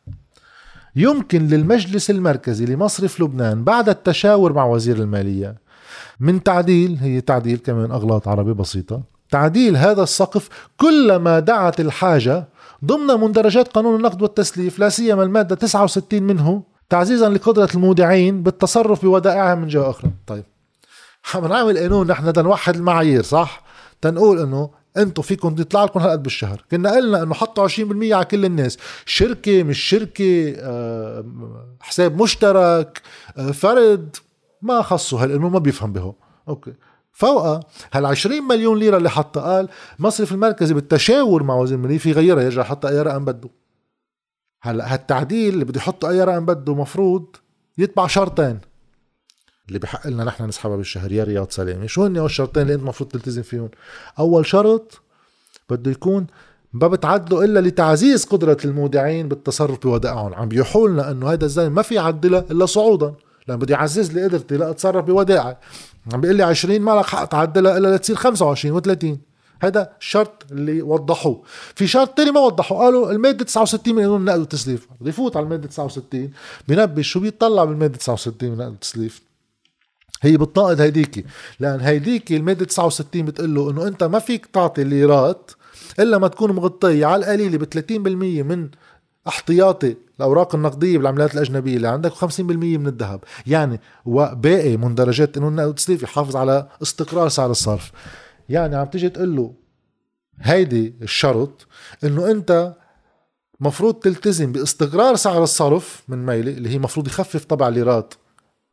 يمكن 0.97 1.47
للمجلس 1.47 2.11
المركزي 2.11 2.67
لمصرف 2.67 3.21
لبنان 3.21 3.65
بعد 3.65 3.89
التشاور 3.89 4.53
مع 4.53 4.65
وزير 4.65 4.97
المالية. 4.97 5.57
من 6.21 6.43
تعديل 6.43 6.99
هي 7.01 7.21
تعديل 7.21 7.59
كمان 7.59 7.91
أغلاط 7.91 8.29
عربي 8.29 8.53
بسيطة. 8.53 9.03
تعديل 9.31 9.77
هذا 9.77 10.03
السقف 10.03 10.49
كلما 10.77 11.41
دعت 11.41 11.81
الحاجة 11.81 12.49
ضمن 12.85 13.21
مندرجات 13.21 13.69
قانون 13.69 13.97
النقد 13.97 14.23
والتسليف 14.23 14.79
لا 14.79 14.89
سيما 14.89 15.23
المادة 15.23 15.55
69 15.55 16.23
منه 16.23 16.63
تعزيزا 16.89 17.29
لقدرة 17.29 17.69
المودعين 17.75 18.43
بالتصرف 18.43 19.03
بودائعهم 19.03 19.59
من 19.59 19.69
جهة 19.69 19.91
أخرى. 19.91 20.11
طيب. 20.27 20.45
نعمل 21.35 21.79
قانون 21.79 22.07
نحن 22.07 22.33
نوحد 22.39 22.77
المعايير 22.77 23.23
صح؟ 23.23 23.63
تنقول 24.01 24.39
إنه 24.39 24.71
أنتم 24.97 25.23
فيكم 25.23 25.55
يطلع 25.59 25.85
لكم 25.85 26.01
هالقد 26.01 26.23
بالشهر. 26.23 26.65
كنا 26.71 26.91
قلنا 26.91 27.23
إنه 27.23 27.35
حطوا 27.35 27.69
20% 27.69 28.13
على 28.13 28.25
كل 28.25 28.45
الناس. 28.45 28.79
شركة 29.07 29.63
مش 29.63 29.79
شركة 29.79 30.55
آه، 30.59 31.25
حساب 31.81 32.23
مشترك 32.23 33.03
آه، 33.37 33.51
فرد. 33.51 34.17
ما 34.63 34.83
خصوا 34.83 35.23
هالقانون 35.23 35.53
ما 35.53 35.59
بيفهم 35.59 35.93
به 35.93 36.15
أوكي. 36.49 36.73
فوقها 37.13 37.61
هال 37.93 38.07
20 38.07 38.43
مليون 38.43 38.79
ليرة 38.79 38.97
اللي 38.97 39.11
حطها 39.11 39.43
قال 39.43 39.69
مصرف 39.99 40.33
المركزي 40.33 40.75
بالتشاور 40.75 41.43
مع 41.43 41.55
وزير 41.55 41.79
الماليه 41.79 41.99
في 41.99 42.13
غيرها 42.13 42.43
يرجع 42.43 42.61
يحط 42.61 42.87
أي 42.87 43.03
رقم 43.03 43.25
بده. 43.25 43.49
هلا 44.63 44.95
هالتعديل 44.95 45.55
اللي 45.55 45.65
بده 45.65 45.79
يحط 45.81 46.05
أي 46.05 46.25
رقم 46.25 46.47
بده 46.47 46.75
مفروض 46.75 47.37
يتبع 47.79 48.07
شرطين. 48.07 48.59
اللي 49.69 49.79
بحق 49.79 50.07
لنا 50.07 50.25
نحن 50.25 50.45
نسحبها 50.45 50.77
بالشهر 50.77 51.13
يا 51.13 51.25
رياض 51.25 51.51
سلامة. 51.51 51.87
شو 51.87 52.05
هن 52.05 52.25
الشرطين 52.25 52.63
اللي 52.63 52.75
انت 52.75 52.83
المفروض 52.83 53.11
تلتزم 53.11 53.43
فيهم؟ 53.43 53.69
أول 54.19 54.47
شرط 54.47 55.01
بده 55.71 55.91
يكون 55.91 56.27
ما 56.73 56.89
بتعدلوا 56.89 57.45
إلا 57.45 57.61
لتعزيز 57.61 58.25
قدرة 58.25 58.57
المودعين 58.65 59.29
بالتصرف 59.29 59.83
بودائعهم 59.83 60.35
عم 60.35 60.49
بيحول 60.49 60.91
لنا 60.91 61.11
إنه 61.11 61.33
هذا 61.33 61.45
الزلمة 61.45 61.69
ما 61.69 61.83
في 61.83 61.95
يعدلها 61.95 62.45
إلا 62.51 62.67
صعودا 62.67 63.15
لأن 63.49 63.59
بده 63.59 63.75
يعزز 63.75 64.13
لي 64.13 64.25
قدرتي 64.25 64.57
لا 64.57 64.71
اتصرف 64.71 65.05
بودائعي 65.05 65.57
عم 66.13 66.21
بيقول 66.21 66.37
لي 66.37 66.43
20 66.43 66.81
ما 66.81 66.91
لك 66.91 67.07
حق 67.07 67.25
تعدلها 67.25 67.79
إلا 67.79 67.97
لتصير 67.97 68.17
25 68.17 68.81
و30 68.81 69.07
هذا 69.63 69.93
الشرط 70.01 70.47
اللي 70.51 70.83
وضحوه. 70.83 71.43
في 71.75 71.87
شرط 71.87 72.09
تاني 72.17 72.31
ما 72.31 72.41
وضحوا 72.41 72.79
قالوا 72.79 73.13
المادة 73.13 73.45
69 73.45 73.95
من 73.95 74.03
قانون 74.03 74.21
النقد 74.21 74.39
والتسليف 74.39 74.89
بده 75.01 75.11
يفوت 75.11 75.37
على 75.37 75.45
المادة 75.45 75.69
69 75.69 76.31
بنبه 76.69 77.03
شو 77.03 77.21
بيطلع 77.21 77.65
بالمادة 77.65 77.97
69 77.97 78.51
من 78.51 78.55
النقد 78.55 78.71
والتسليف 78.71 79.23
هي 80.23 80.37
بتناقض 80.37 80.81
هيديكي. 80.81 81.25
لأن 81.61 81.81
هيديكي 81.81 82.37
المادة 82.37 82.65
69 82.65 83.25
بتقول 83.25 83.55
له 83.55 83.71
إنه 83.71 83.87
أنت 83.87 84.05
ما 84.05 84.19
فيك 84.19 84.47
تعطي 84.47 84.85
ليرات 84.85 85.51
إلا 85.99 86.19
ما 86.19 86.29
تكون 86.29 86.53
مغطية 86.53 87.07
على 87.07 87.25
القليلة 87.25 87.59
ب 87.59 87.65
30% 87.65 88.43
من 88.43 88.69
احتياطي 89.29 89.97
الاوراق 90.19 90.55
النقدية 90.55 90.99
بالعملات 90.99 91.35
الأجنبية 91.35 91.77
اللي 91.77 91.89
عندك 91.89 92.13
50% 92.13 92.41
من 92.41 92.87
الذهب. 92.87 93.25
يعني 93.47 93.81
وباقي 94.05 94.77
مندرجات 94.77 95.37
إنه 95.37 95.49
النقد 95.49 95.69
التسليف 95.69 96.03
يحافظ 96.03 96.37
على 96.37 96.69
استقرار 96.83 97.29
سعر 97.29 97.51
الصرف. 97.51 97.93
يعني 98.49 98.77
عم 98.77 98.87
تيجي 98.87 99.09
تقول 99.09 99.37
له 99.37 99.55
هيدي 100.41 100.95
الشرط 101.03 101.67
إنه 102.05 102.31
أنت 102.31 102.75
مفروض 103.61 103.95
تلتزم 103.95 104.53
باستقرار 104.53 105.17
سعر 105.17 105.43
الصرف 105.43 106.03
من 106.09 106.27
ميلي 106.27 106.51
اللي 106.51 106.69
هي 106.69 106.79
مفروض 106.79 107.07
يخفف 107.07 107.45
طبع 107.45 107.69
الليرات 107.69 108.15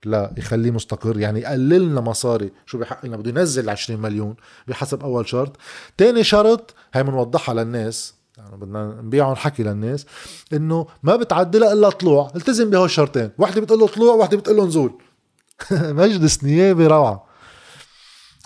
لا 0.05 0.33
يخليه 0.38 0.72
مستقر. 0.72 1.19
يعني 1.19 1.39
يقلل 1.39 1.81
لنا 1.81 2.01
مصاري. 2.01 2.51
شو 2.65 2.77
بحق 2.77 3.05
لنا؟ 3.05 3.17
بده 3.17 3.29
ينزل 3.29 3.69
20 3.69 4.00
مليون 4.00 4.36
بحسب 4.67 5.03
أول 5.03 5.27
شرط. 5.27 5.57
تاني 5.98 6.24
شرط 6.24 6.75
هي 6.93 7.03
بنوضحها 7.03 7.55
للناس. 7.55 8.13
يعني 8.38 8.57
بدنا 8.57 9.01
نبيعهم 9.01 9.36
حكي 9.36 9.63
للناس 9.63 10.05
إنه 10.53 10.88
ما 11.03 11.15
بتعدلها 11.15 11.74
إلا 11.74 11.89
طلوع. 11.89 12.31
التزم 12.36 12.69
بهول 12.69 12.86
الشرطين. 12.86 13.31
وحدة 13.38 13.62
بتقول 13.62 13.79
له 13.79 13.88
طلوع 13.88 14.15
وحدة 14.15 14.38
بتقول 14.38 14.57
له 14.57 14.65
نزول. 14.65 14.93
مجلس 15.72 16.43
نيابي 16.43 16.88
روعة. 16.88 17.25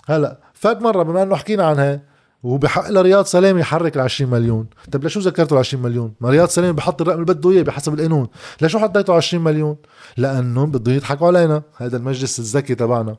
هلأ 0.06 0.40
فات 0.54 0.82
مرة 0.82 1.02
بما 1.02 1.22
إنه 1.22 1.36
حكينا 1.36 1.66
عنها 1.66 2.07
وبحق 2.42 2.90
لرياض 2.90 3.24
سلامه 3.24 3.60
يحرك 3.60 3.96
ال 3.96 4.00
20 4.00 4.30
مليون. 4.30 4.66
طيب 4.92 5.04
لشو 5.04 5.20
ذكرته 5.20 5.54
ال 5.54 5.58
20 5.58 5.82
مليون؟ 5.82 6.14
ما 6.20 6.30
رياض 6.30 6.48
سلامه 6.48 6.72
بحط 6.72 7.00
الرقم 7.00 7.22
اللي 7.22 7.34
بده 7.34 7.50
إياه 7.50 7.62
بحسب 7.62 7.94
القانون. 7.94 8.28
لشو 8.60 8.78
حطيته 8.78 9.14
20 9.14 9.44
مليون؟ 9.44 9.76
لأنه 10.16 10.66
بده 10.66 10.92
يضحكوا 10.92 11.26
علينا. 11.26 11.62
هذا 11.76 11.96
المجلس 11.96 12.38
الذكي 12.38 12.74
تبعنا. 12.74 13.16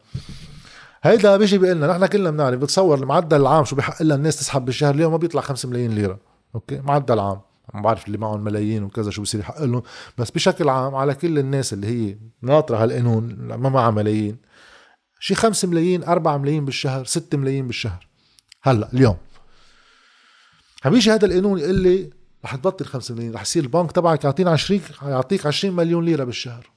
هيدا 1.04 1.38
بيجي 1.38 1.58
بيقول 1.58 1.78
لنا 1.78 1.88
نحن 1.88 2.06
كلنا 2.06 2.32
بنعرف 2.32 2.60
بتصور 2.60 2.98
المعدل 2.98 3.42
العام 3.42 3.66
شو 3.66 3.76
بحق 3.76 4.04
لها 4.04 4.18
الناس 4.18 4.40
تسحب 4.40 4.66
بالشهر 4.66 4.96
اليوم 4.96 5.12
ما 5.12 5.18
بيطلع 5.18 5.42
5 5.42 5.70
ملايين 5.70 5.92
ليرة. 5.92 6.20
أوكي؟ 6.56 6.80
معدل 6.80 7.20
عام. 7.20 7.40
عم 7.74 7.82
بعرف 7.82 8.08
اللي 8.08 8.18
معهم 8.18 8.44
ملايين 8.44 8.84
وكذا 8.84 9.12
شو 9.12 9.22
بصير 9.22 9.40
يحق 9.40 9.64
لهم. 9.64 9.82
بس 10.18 10.32
بشكل 10.32 10.70
عام 10.70 10.96
على 10.96 11.16
كل 11.16 11.40
الناس 11.40 11.74
اللي 11.74 11.88
هي 11.88 12.18
ناطرة 12.42 12.84
هالقانون 12.84 13.36
ما 13.40 13.70
معها 13.70 13.92
ملايين. 13.92 14.38
شي 15.20 15.36
5 15.36 15.68
ملايين 15.68 16.04
4 16.04 16.38
ملايين 16.38 16.66
بالشهر 16.66 17.06
6 17.06 17.38
ملايين 17.38 17.68
بالشهر. 17.68 18.09
هلا 18.62 18.94
اليوم. 18.94 19.18
عم 20.86 20.96
يجي 20.96 21.12
هذا 21.12 21.26
القانون 21.26 21.60
يقول 21.60 21.76
لي 21.76 22.10
رح 22.46 22.56
تبطل 22.56 22.86
5 22.86 23.14
ملايين 23.14 23.34
رح 23.34 23.42
يصير 23.42 23.64
البنك 23.64 23.92
تبعك 23.92 24.24
يعطينا 24.24 24.52
20 24.52 24.82
يعطيك 25.02 25.46
20 25.46 25.76
مليون 25.76 26.06
ليرة 26.06 26.24
بالشهر. 26.24 26.70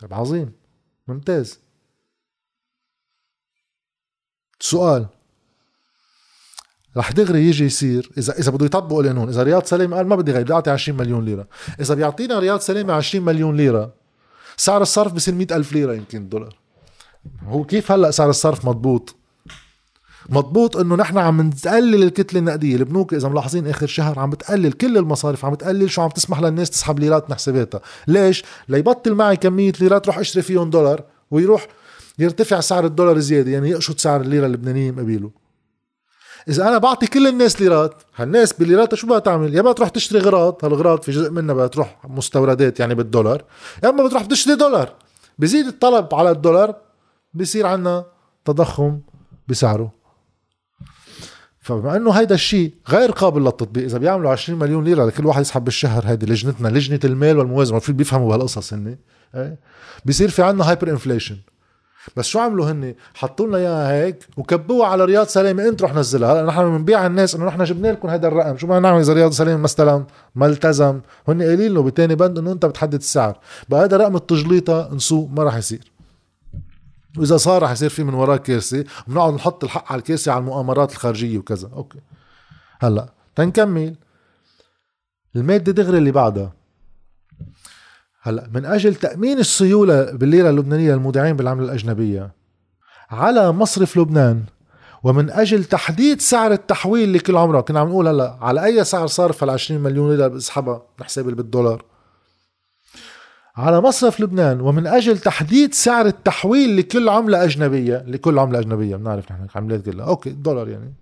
طيب 0.00 0.14
عظيم. 0.14 0.52
ممتاز. 1.08 1.58
سؤال. 4.60 5.06
رح 6.96 7.12
دغري 7.12 7.48
يجي 7.48 7.64
يصير 7.64 8.10
إذا 8.18 8.38
إذا 8.38 8.50
بده 8.50 8.66
يطبقوا 8.66 9.02
القانون 9.02 9.28
إذا 9.28 9.42
رياض 9.42 9.64
سلامه 9.64 9.96
قال 9.96 10.06
ما 10.06 10.16
بدي 10.16 10.32
غير 10.32 10.42
بدي 10.42 10.52
أعطي 10.52 10.70
20 10.70 10.98
مليون 10.98 11.24
ليرة. 11.24 11.48
إذا 11.80 11.94
بيعطينا 11.94 12.38
رياض 12.38 12.60
سلامه 12.60 12.92
20 12.92 13.24
مليون 13.24 13.56
ليرة 13.56 13.94
سعر 14.56 14.82
الصرف 14.82 15.12
بصير 15.12 15.34
100 15.34 15.56
ألف 15.56 15.72
ليرة 15.72 15.94
يمكن 15.94 16.18
الدولار 16.18 16.56
هو 17.42 17.64
كيف 17.64 17.92
هلا 17.92 18.10
سعر 18.10 18.30
الصرف 18.30 18.64
مضبوط؟ 18.64 19.16
مضبوط 20.30 20.76
انه 20.76 20.96
نحن 20.96 21.18
عم 21.18 21.40
نقلل 21.40 22.02
الكتلة 22.02 22.40
النقدية. 22.40 22.76
البنوك 22.76 23.14
إذا 23.14 23.28
ملاحظين 23.28 23.66
آخر 23.66 23.86
شهر 23.86 24.18
عم 24.18 24.30
بتقلل 24.30 24.72
كل 24.72 24.98
المصارف 24.98 25.44
عم 25.44 25.52
بتقلل 25.52 25.90
شو 25.90 26.02
عم 26.02 26.08
تسمح 26.08 26.40
للناس 26.40 26.70
تسحب 26.70 26.98
ليرات 26.98 27.30
من 27.30 27.36
حساباتها 27.36 27.80
ليش؟ 28.06 28.44
ليبطل 28.68 29.14
معي 29.14 29.36
كمية 29.36 29.72
ليرات 29.80 30.06
روح 30.06 30.18
أشتري 30.18 30.42
فيهم 30.42 30.70
دولار 30.70 31.04
ويروح 31.30 31.66
يرتفع 32.18 32.60
سعر 32.60 32.84
الدولار 32.84 33.18
زيادة 33.18 33.50
يعني 33.50 33.70
يقشط 33.70 33.98
سعر 33.98 34.20
الليرة 34.20 34.46
اللبنانية 34.46 34.90
مقابله 34.90 35.30
إذا 36.48 36.68
أنا 36.68 36.78
بعطي 36.78 37.06
كل 37.06 37.26
الناس 37.26 37.60
ليرات 37.60 38.02
هالناس 38.16 38.52
بالليرات 38.52 38.94
شو 38.94 39.06
بدها 39.06 39.18
تعمل؟ 39.18 39.54
يا 39.54 39.62
ما 39.62 39.72
تروح 39.72 39.88
تشتري 39.88 40.18
غراض 40.18 40.64
هالغراض 40.64 41.02
في 41.02 41.12
جزء 41.12 41.30
منها 41.30 41.54
بدها 41.54 41.66
تروح 41.66 41.98
مستوردات 42.04 42.80
يعني 42.80 42.94
بالدولار 42.94 43.44
يا 43.84 43.88
إما 43.88 44.04
بتروح 44.04 44.24
تشتري 44.24 44.54
دولار. 44.54 44.94
بزيد 45.38 45.66
الطلب 45.66 46.14
على 46.14 46.30
الدولار 46.30 46.74
بصير 47.34 47.66
عندنا 47.66 48.04
تضخم 48.44 49.00
بسعره. 49.48 50.03
فبما 51.64 51.96
انه 51.96 52.10
هيدا 52.10 52.34
الشيء 52.34 52.72
غير 52.88 53.10
قابل 53.10 53.44
للتطبيق 53.44 53.84
إذا 53.84 53.98
بيعملوا 53.98 54.30
20 54.30 54.58
مليون 54.58 54.84
ليرة 54.84 55.04
لكل 55.04 55.26
واحد 55.26 55.40
يسحب 55.40 55.64
بالشهر 55.64 56.02
هيدي 56.06 56.26
لجنتنا 56.26 56.68
لجنة 56.68 57.00
المال 57.04 57.38
والموازنة 57.38 57.78
في 57.78 57.92
بيفهموا 57.92 58.28
بهالقصص 58.28 58.72
هن 58.72 58.96
إيه؟ 59.34 59.56
بصير 60.04 60.30
في 60.30 60.42
عندنا 60.42 60.68
hyperinflation 60.70 61.36
بس 62.16 62.26
شو 62.26 62.38
عملوا 62.38 62.70
هن 62.70 62.94
حطوا 63.14 63.46
لنا 63.46 63.56
إياها 63.56 63.92
هيك 63.92 64.26
وكبوها 64.36 64.86
على 64.86 65.04
رياض 65.04 65.26
سلامه 65.26 65.68
انت 65.68 65.82
رح 65.82 65.94
نزلها. 65.94 66.32
هلا 66.32 66.46
نحن 66.46 66.78
بنبيع 66.78 67.06
الناس 67.06 67.34
إنه 67.34 67.44
نحن 67.44 67.64
جبنا 67.64 67.88
لكم 67.88 68.08
هذا 68.08 68.28
الرقم. 68.28 68.56
شو 68.56 68.66
بدنا 68.66 68.80
نعمل 68.80 69.00
إذا 69.00 69.12
رياض 69.12 69.32
سلامه 69.32 69.56
ما 69.56 69.64
استلم 69.64 70.04
ما 70.34 70.46
التزم. 70.46 71.00
هن 71.28 71.42
قايلين 71.42 71.74
له 71.74 71.82
بتاني 71.82 72.14
بند 72.14 72.38
إنه 72.38 72.52
أنت 72.52 72.66
بتحدد 72.66 72.94
السعر. 72.94 73.38
بقى 73.68 73.84
هذا 73.84 73.96
رقم 73.96 74.16
التجليطة 74.16 74.90
نسوق 74.94 75.28
ما 75.36 75.44
رح 75.44 75.56
يصير. 75.56 75.93
واذا 77.18 77.36
صار 77.36 77.62
رح 77.62 77.70
يصير 77.70 77.88
في 77.88 78.04
من 78.04 78.14
وراه 78.14 78.36
كارثه 78.36 78.84
بنقعد 79.06 79.34
نحط 79.34 79.64
الحق 79.64 79.92
على 79.92 79.98
الكارثه 79.98 80.32
على 80.32 80.40
المؤامرات 80.40 80.92
الخارجية 80.92 81.38
وكذا. 81.38 81.70
أوكي. 81.72 81.98
هلأ 82.80 83.12
تنكمل. 83.34 83.96
المادة 85.36 85.72
دغري 85.72 85.98
اللي 85.98 86.10
بعدها. 86.10 86.52
هلأ 88.22 88.48
من 88.54 88.64
أجل 88.64 88.94
تأمين 88.94 89.38
السيولة 89.38 90.12
بالليره 90.12 90.50
اللبنانية 90.50 90.92
للمودعين 90.92 91.36
بالعمله 91.36 91.64
الأجنبية 91.64 92.32
على 93.10 93.52
مصرف 93.52 93.96
لبنان 93.96 94.44
ومن 95.02 95.30
أجل 95.30 95.64
تحديد 95.64 96.20
سعر 96.20 96.52
التحويل 96.52 97.12
لكل 97.12 97.36
عمره 97.36 97.60
كنا 97.60 97.80
عم 97.80 97.88
نقول 97.88 98.08
هلأ 98.08 98.38
على 98.40 98.64
أي 98.64 98.84
سعر 98.84 99.06
صرف 99.06 99.42
هال 99.42 99.50
20 99.50 99.80
مليون 99.80 100.16
ليره 100.16 100.28
بسحبها 100.28 100.82
نحسب 101.00 101.24
بالدولار. 101.24 101.84
على 103.56 103.80
مصرف 103.80 104.20
لبنان 104.20 104.60
ومن 104.60 104.86
أجل 104.86 105.18
تحديد 105.18 105.74
سعر 105.74 106.06
التحويل 106.06 106.76
لكل 106.76 107.08
عملة 107.08 107.44
أجنبية 107.44 108.04
لكل 108.06 108.38
عملة 108.38 108.58
أجنبية 108.58 108.96
بنعرف 108.96 109.32
نحن 109.32 109.46
عملات 109.54 109.84
كلها. 109.84 110.06
أوكي 110.06 110.30
الدولار 110.30 110.68
يعني. 110.68 110.94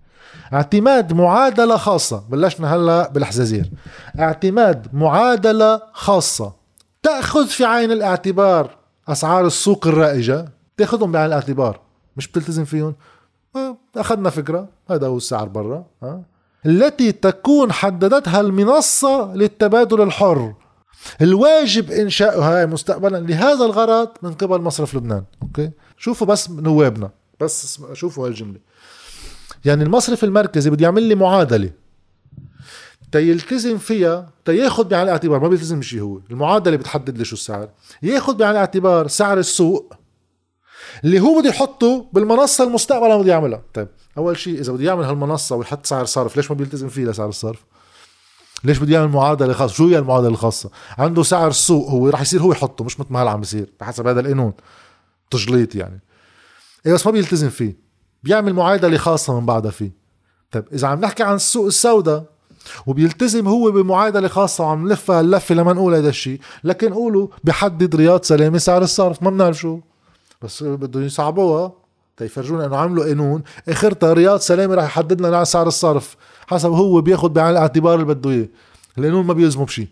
اعتماد 0.53 1.13
معادلة 1.13 1.77
خاصة. 1.77 2.23
بلشنا 2.29 2.75
هلأ 2.75 3.09
بالحزازير 3.09 3.69
اعتماد 4.19 4.87
معادلة 4.93 5.81
خاصة. 5.93 6.53
تأخذ 7.03 7.47
في 7.47 7.65
عين 7.65 7.91
الاعتبار 7.91 8.69
أسعار 9.07 9.45
السوق 9.45 9.87
الرائجة. 9.87 10.45
تأخذهم 10.77 11.11
بعين 11.11 11.25
الاعتبار. 11.25 11.79
مش 12.17 12.27
بتلتزم 12.27 12.65
فيهم. 12.65 12.95
أخذنا 13.97 14.29
فكرة. 14.29 14.67
هذا 14.89 15.07
هو 15.07 15.17
السعر 15.17 15.47
برا. 15.47 15.85
التي 16.65 17.11
تكون 17.11 17.71
حددتها 17.71 18.39
المنصة 18.39 19.35
للتبادل 19.35 20.01
الحر. 20.01 20.53
الواجب 21.21 21.91
انشاؤها 21.91 22.65
مستقبلا 22.65 23.17
لهذا 23.17 23.65
الغرض 23.65 24.09
من 24.21 24.33
قبل 24.33 24.61
مصرف 24.61 24.95
لبنان 24.95 25.23
أوكي؟ 25.41 25.71
شوفوا 25.97 26.27
بس 26.27 26.49
نوابنا 26.49 27.11
بس 27.39 27.79
شوفوا 27.93 28.27
هالجملة. 28.27 28.59
يعني 29.65 29.83
المصرف 29.83 30.23
المركزي 30.23 30.69
بده 30.69 30.83
يعمل 30.83 31.03
لي 31.03 31.15
معادلة. 31.15 31.69
تيلتزم 33.11 33.77
فيها 33.77 34.29
تياخذ 34.45 34.83
بعين 34.83 35.03
الاعتبار 35.03 35.39
ما 35.39 35.47
بيلتزم 35.47 35.79
بشيء 35.79 36.01
هو. 36.01 36.19
المعادلة 36.31 36.75
بتحدد 36.75 37.17
لي 37.17 37.25
شو 37.25 37.35
السعر. 37.35 37.69
ياخذ 38.03 38.35
بعين 38.35 38.51
الاعتبار 38.51 39.07
سعر 39.07 39.37
السوق 39.37 39.93
اللي 41.03 41.19
هو 41.19 41.39
بده 41.39 41.49
يحطه 41.49 42.09
بالمنصة 42.13 42.63
المستقبلا 42.63 43.17
بده 43.17 43.31
يعملها. 43.31 43.61
طيب 43.73 43.87
أول 44.17 44.37
شيء 44.37 44.59
إذا 44.59 44.73
بده 44.73 44.83
يعمل 44.83 45.03
هالمنصة 45.03 45.55
ويحط 45.55 45.85
سعر 45.85 46.05
صرف 46.05 46.37
ليش 46.37 46.51
ما 46.51 46.57
بيلتزم 46.57 46.89
فيه 46.89 47.05
لسعر 47.05 47.29
الصرف؟ 47.29 47.63
ليش 48.63 48.77
بده 48.77 48.93
يعمل 48.93 49.11
معادلة 49.11 49.53
خاصة؟ 49.53 49.73
شو 49.73 49.87
هي 49.87 49.97
المعادلة 49.97 50.29
الخاصة؟ 50.29 50.69
عنده 50.97 51.23
سعر 51.23 51.47
السوق 51.47 51.89
هو 51.89 52.09
رح 52.09 52.21
يصير 52.21 52.41
هو 52.41 52.51
يحطه 52.51 52.83
مش 52.83 52.99
مثل 52.99 53.13
ما 53.13 53.23
هلا 53.23 53.31
عم 53.31 53.39
بيصير 53.39 53.73
بحسب 53.79 54.07
هذا 54.07 54.19
القانون. 54.19 54.53
تجليط 55.31 55.75
يعني. 55.75 56.01
إيه 56.85 56.93
بس 56.93 57.05
ما 57.05 57.11
بيلتزم 57.11 57.49
فيه. 57.49 57.77
بيعمل 58.23 58.53
معادلة 58.53 58.97
خاصة 58.97 59.39
من 59.39 59.45
بعدها 59.45 59.71
فيه. 59.71 59.91
طيب 60.51 60.65
إذا 60.73 60.87
عم 60.87 60.99
نحكي 60.99 61.23
عن 61.23 61.35
السوق 61.35 61.65
السوداء 61.65 62.23
وبيلتزم 62.87 63.47
هو 63.47 63.71
بمعادلة 63.71 64.27
خاصة 64.27 64.63
وعم 64.63 64.87
نلفها 64.87 65.21
اللفة 65.21 65.55
لما 65.55 65.73
نقول 65.73 65.93
هذا 65.93 66.09
الشيء 66.09 66.39
لكن 66.63 66.93
قولوا 66.93 67.27
بحدد 67.43 67.95
رياض 67.95 68.23
سلامه 68.23 68.57
سعر 68.57 68.81
الصرف 68.81 69.23
ما 69.23 69.29
بنعرف 69.29 69.57
شو. 69.57 69.79
بس 70.41 70.63
بدهم 70.63 71.03
يصعبوها. 71.03 71.71
تيفرجونا 72.17 72.65
إنه 72.65 72.77
عملوا 72.77 73.05
قانون 73.05 73.43
آخرتها 73.69 74.13
رياض 74.13 74.39
سلامه 74.39 74.75
رح 74.75 74.83
يحدد 74.83 75.21
لنا 75.21 75.43
سعر 75.43 75.67
الصرف. 75.67 76.15
حسب 76.47 76.71
هو 76.71 77.01
بياخذ 77.01 77.29
بعين 77.29 77.49
الاعتبار 77.49 77.93
اللي 77.93 78.05
بده 78.05 78.29
إياه. 78.29 78.47
القانون 78.97 79.25
ما 79.25 79.33
بيلزمه 79.33 79.65
بشيء 79.65 79.87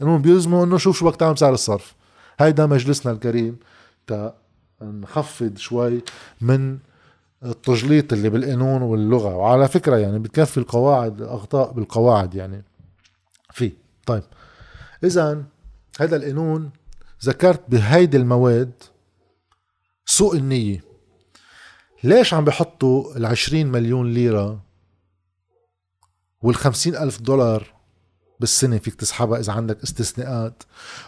القانون 0.00 0.22
بيلزمه 0.22 0.64
إنه 0.64 0.78
شوف 0.78 0.98
شو 0.98 1.06
بدك 1.06 1.16
تعمل 1.16 1.38
سعر 1.38 1.54
الصرف. 1.54 1.94
هيدا 2.38 2.66
مجلسنا 2.66 3.12
الكريم 3.12 3.56
تا 4.06 4.34
نخفض 4.82 5.56
شوي 5.56 6.02
من 6.40 6.78
التجليط 7.44 8.12
اللي 8.12 8.30
بالقانون 8.30 8.82
واللغة. 8.82 9.36
وعلى 9.36 9.68
فكرة 9.68 9.96
يعني 9.96 10.18
بتكفي 10.18 10.58
القواعد 10.58 11.22
أخطاء 11.22 11.72
بالقواعد 11.72 12.34
يعني. 12.34 12.64
في. 13.52 13.72
طيب. 14.06 14.22
اذا 15.04 15.42
هذا 16.00 16.16
القانون 16.16 16.70
ذكرت 17.24 17.62
بهيدي 17.68 18.16
المواد 18.16 18.72
سوء 20.06 20.36
النية. 20.36 20.84
ليش 22.04 22.34
عم 22.34 22.44
بحطوا 22.44 23.16
العشرين 23.16 23.66
مليون 23.72 24.12
ليرة 24.12 24.65
والخمسين 26.46 26.96
ألف 26.96 27.20
دولار 27.20 27.74
بالسنة 28.40 28.78
فيك 28.78 28.94
تسحبها 28.94 29.38
إذا 29.38 29.52
عندك 29.52 29.82
استثناءات 29.82 30.62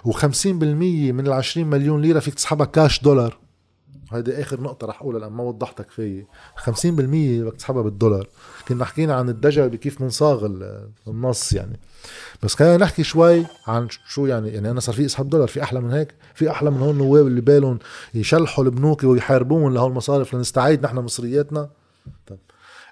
وخمسين 0.05 0.59
بالمية 0.59 1.13
من 1.13 1.27
العشرين 1.27 1.67
مليون 1.67 2.03
ليرة 2.03 2.19
فيك 2.19 2.35
تسحبها 2.35 2.67
كاش 2.67 3.03
دولار. 3.03 3.39
هيدي 4.13 4.43
آخر 4.43 4.61
نقطة 4.61 4.87
رح 4.87 5.01
أقولها 5.01 5.21
لأن 5.21 5.33
ما 5.33 5.43
وضحتها 5.43 5.85
كفايه 5.85 6.27
50% 6.57 6.87
بدك 6.87 7.55
تسحبها 7.57 7.83
بالدولار. 7.83 8.29
كنا 8.69 8.85
حكينا 8.85 9.15
عن 9.15 9.29
الدجل 9.29 9.69
بكيف 9.69 10.03
بنصاغ 10.03 10.49
النص 11.09 11.53
يعني. 11.53 11.81
بس 12.43 12.55
خلينا 12.55 12.77
نحكي 12.77 13.03
شوي 13.03 13.47
عن 13.67 13.89
شو 14.09 14.27
يعني 14.27 14.49
يعني 14.49 14.71
أنا 14.71 14.81
صار 14.81 14.95
في 14.95 15.05
اسحب 15.05 15.29
دولار 15.29 15.49
في 15.49 15.63
أحلى 15.63 15.81
من 15.81 15.91
هيك؟ 15.91 16.15
في 16.35 16.51
أحلى 16.51 16.71
من 16.71 16.81
هون 16.81 16.91
النواب 16.91 17.27
اللي 17.27 17.41
بالهم 17.41 17.79
يشلحوا 18.15 18.65
البنوك 18.65 19.05
ويحاربون 19.05 19.75
لهول 19.75 19.91
المصارف 19.91 20.35
لنستعيد 20.35 20.85
نحن 20.85 20.97
مصرياتنا؟ 20.97 21.71
طيب. 22.27 22.39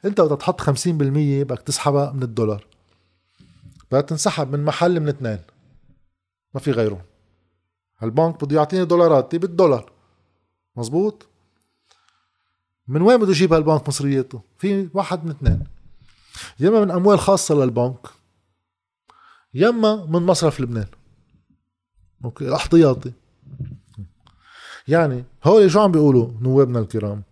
انت 0.05 0.21
بدك 0.21 0.41
تحط 0.41 0.61
50% 0.61 0.71
بدك 0.89 1.63
تسحبها 1.63 2.13
من 2.13 2.23
الدولار. 2.23 2.67
بدها 3.91 4.01
تنسحب 4.01 4.53
من 4.53 4.65
محل 4.65 5.01
من 5.01 5.09
اثنين. 5.09 5.39
ما 6.55 6.61
في 6.61 6.71
غيره 6.71 7.05
البنك 8.03 8.45
بده 8.45 8.57
يعطيني 8.57 8.85
دولاراتي 8.85 9.39
بالدولار. 9.39 9.93
مزبوط؟ 10.77 11.27
من 12.89 13.03
وين 13.03 13.17
بده 13.17 13.31
يجيب 13.31 13.53
هالبنك 13.53 13.89
مصرياته؟ 13.89 14.41
في 14.59 14.89
واحد 14.95 15.25
من 15.25 15.31
اثنين. 15.31 15.65
يا 16.61 16.69
اما 16.69 16.85
من 16.85 16.91
أموال 16.91 17.19
خاصة 17.19 17.55
للبنك 17.55 18.07
يا 19.55 19.69
اما 19.69 20.05
من 20.05 20.23
مصرف 20.23 20.61
لبنان. 20.61 20.87
أوكي 22.25 22.49
الاحتياطي 22.49 23.13
يعني 24.89 25.25
هول 25.45 25.71
شو 25.71 25.81
عم 25.81 25.93
بيقولوا 25.93 26.31
نوابنا 26.41 26.79
الكرام؟ 26.79 27.23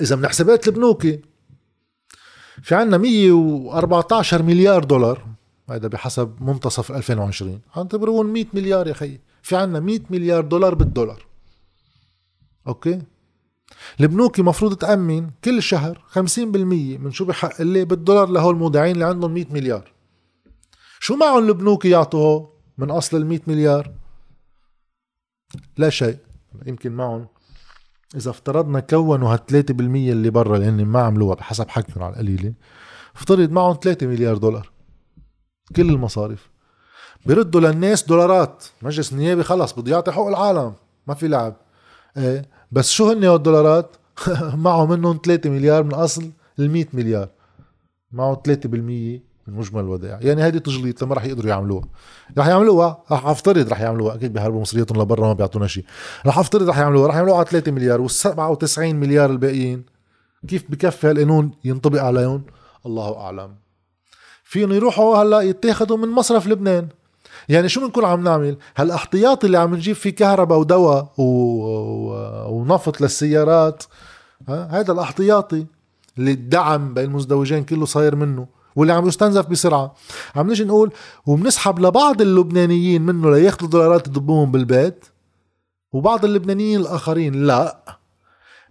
إذا 0.00 0.16
من 0.16 0.28
حسابات 0.28 0.68
البنوك 0.68 1.05
هي 1.05 1.20
في 2.62 2.74
عنا 2.74 2.98
114 2.98 4.42
مليار 4.42 4.84
دولار. 4.84 5.26
هذا 5.70 5.88
بحسب 5.88 6.36
منتصف 6.40 6.92
2020 6.92 7.60
اعتبرون 7.76 8.26
100 8.26 8.44
مليار 8.54 8.86
يا 8.86 8.92
خي. 8.92 9.20
في 9.42 9.56
عنا 9.56 9.80
100 9.80 10.00
مليار 10.10 10.44
دولار 10.44 10.74
بالدولار. 10.74 11.26
أوكي؟ 12.66 13.02
البنوك 14.00 14.38
المفروض 14.38 14.76
تأمن 14.76 15.30
كل 15.44 15.62
شهر 15.62 16.04
50% 16.08 16.18
من 16.98 17.10
شو 17.10 17.24
بحق 17.24 17.62
لي 17.62 17.84
بالدولار 17.84 18.28
لهول 18.28 18.54
المودعين 18.54 18.94
اللي 18.94 19.04
عندهم 19.04 19.34
100 19.34 19.46
مليار. 19.50 19.92
شو 21.00 21.16
معهم 21.16 21.48
البنوك 21.48 21.84
يعطوه 21.84 22.52
من 22.78 22.90
أصل 22.90 23.16
ال 23.16 23.26
100 23.26 23.40
مليار؟ 23.46 23.92
لا 25.76 25.90
شيء. 25.90 26.16
يمكن 26.66 26.92
معهم 26.92 27.26
إذا 28.14 28.30
افترضنا 28.30 28.80
كونوا 28.80 29.34
هال 29.34 29.38
3% 29.38 29.70
اللي 29.80 30.30
برا 30.30 30.56
اللي 30.56 30.68
هن 30.68 30.84
ما 30.84 31.00
عملوها 31.00 31.34
بحسب 31.34 31.68
حكيهم 31.68 32.02
على 32.02 32.12
القليلة 32.12 32.52
افترض 33.16 33.50
معهم 33.50 33.78
3 33.82 34.06
مليار 34.06 34.36
دولار 34.36 34.70
كل 35.76 35.90
المصاريف 35.90 36.50
بيردوا 37.26 37.60
للناس 37.60 38.04
دولارات 38.04 38.64
مجلس 38.82 39.12
النيابي 39.12 39.42
خلص 39.42 39.72
بده 39.72 39.92
يعطي 39.92 40.12
حقوق 40.12 40.28
العالم 40.28 40.72
ما 41.06 41.14
في 41.14 41.28
لعب. 41.28 41.56
إيه؟ 42.16 42.42
بس 42.72 42.90
شو 42.90 43.10
هن 43.10 43.24
الدولارات 43.24 43.96
معه 44.64 44.86
منهم 44.86 45.20
3 45.24 45.50
مليار 45.50 45.82
من 45.82 45.94
أصل 45.94 46.30
ال 46.58 46.70
100 46.70 46.86
مليار 46.92 47.28
معه 48.12 48.42
3% 48.48 49.27
من 49.48 49.58
مجمل 49.58 49.80
الودائع. 49.80 50.18
يعني 50.22 50.42
هذه 50.42 50.58
تجليط 50.58 51.04
ما 51.04 51.14
راح 51.14 51.24
يقدروا 51.24 51.50
يعملوها. 51.50 51.84
راح 52.38 52.46
يعملوها؟ 52.48 53.02
راح 53.10 53.26
أفترض 53.26 53.68
راح 53.68 53.80
يعملوها. 53.80 54.14
أكيد 54.14 54.32
بيهربوا 54.32 54.60
مصرياتهم 54.60 55.02
لبرا 55.02 55.26
ما 55.26 55.32
بيعطونا 55.32 55.66
شيء. 55.66 55.84
راح 56.26 56.38
أفترض 56.38 56.68
راح 56.68 56.78
يعملوها. 56.78 57.06
راح 57.06 57.16
يعملوها 57.16 57.38
على 57.38 57.46
3 57.46 57.72
مليار 57.72 58.00
وال 58.00 58.10
97 58.10 58.96
مليار 58.96 59.30
الباقيين. 59.30 59.84
كيف 60.48 60.64
بكفي 60.68 61.06
هالقانون 61.06 61.50
ينطبق 61.64 62.02
عليهم؟ 62.02 62.42
الله 62.86 63.20
أعلم. 63.20 63.54
فيهم 64.44 64.72
يروحوا 64.72 65.16
هلأ 65.16 65.40
يتاخذوا 65.40 65.96
من 65.96 66.08
مصرف 66.08 66.46
لبنان. 66.46 66.88
يعني 67.48 67.68
شو 67.68 67.80
بنكون 67.80 68.04
عم 68.04 68.24
نعمل؟ 68.24 68.56
هالاحتياطي 68.76 69.46
اللي 69.46 69.58
عم 69.58 69.74
نجيب 69.74 69.96
فيه 69.96 70.10
كهرباء 70.10 70.58
ودواء 70.58 71.12
و... 71.18 71.22
و... 71.22 72.54
ونفط 72.54 73.00
للسيارات 73.00 73.82
هذا 74.48 74.92
الأحتياطي 74.92 75.66
اللي 76.18 76.32
الدعم 76.32 76.94
بين 76.94 77.04
المزدوجين 77.04 77.64
كله 77.64 77.86
صاير 77.86 78.16
منه. 78.16 78.57
واللي 78.78 78.92
عم 78.92 79.08
يستنزف 79.08 79.46
بسرعة. 79.46 79.94
عم 80.36 80.50
نجي 80.50 80.64
نقول 80.64 80.92
وبنسحب 81.26 81.78
لبعض 81.78 82.20
اللبنانيين 82.20 83.02
منه 83.02 83.30
لياخذوا 83.30 83.70
دولارات 83.70 84.06
يضبوهم 84.06 84.52
بالبيت؟ 84.52 85.04
وبعض 85.92 86.24
اللبنانيين 86.24 86.80
الآخرين 86.80 87.46
لا. 87.46 87.98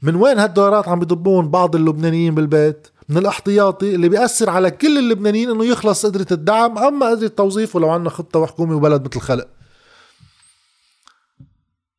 من 0.01 0.15
وين 0.15 0.39
هالدولارات 0.39 0.87
عم 0.87 0.99
بيضبون 0.99 1.49
بعض 1.49 1.75
اللبنانيين 1.75 2.35
بالبيت؟ 2.35 2.87
من 3.09 3.17
الاحتياطي 3.17 3.95
اللي 3.95 4.09
بيأثر 4.09 4.49
على 4.49 4.71
كل 4.71 4.97
اللبنانيين 4.97 5.49
إنه 5.49 5.65
يخلص 5.65 6.05
قدرة 6.05 6.27
الدعم 6.31 6.77
أما 6.77 7.09
قدرة 7.09 7.25
التوظيف 7.25 7.75
ولو 7.75 7.89
عندنا 7.89 8.09
خطة 8.09 8.39
وحكومة 8.39 8.75
وبلد 8.75 9.05
مثل 9.05 9.19
خلق. 9.19 9.47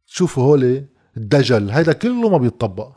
شوفوا 0.06 0.44
هولي 0.44 0.86
الدجل 1.16 1.70
هيدا 1.70 1.92
كله 1.92 2.28
ما 2.28 2.38
بيتطبق. 2.38 2.92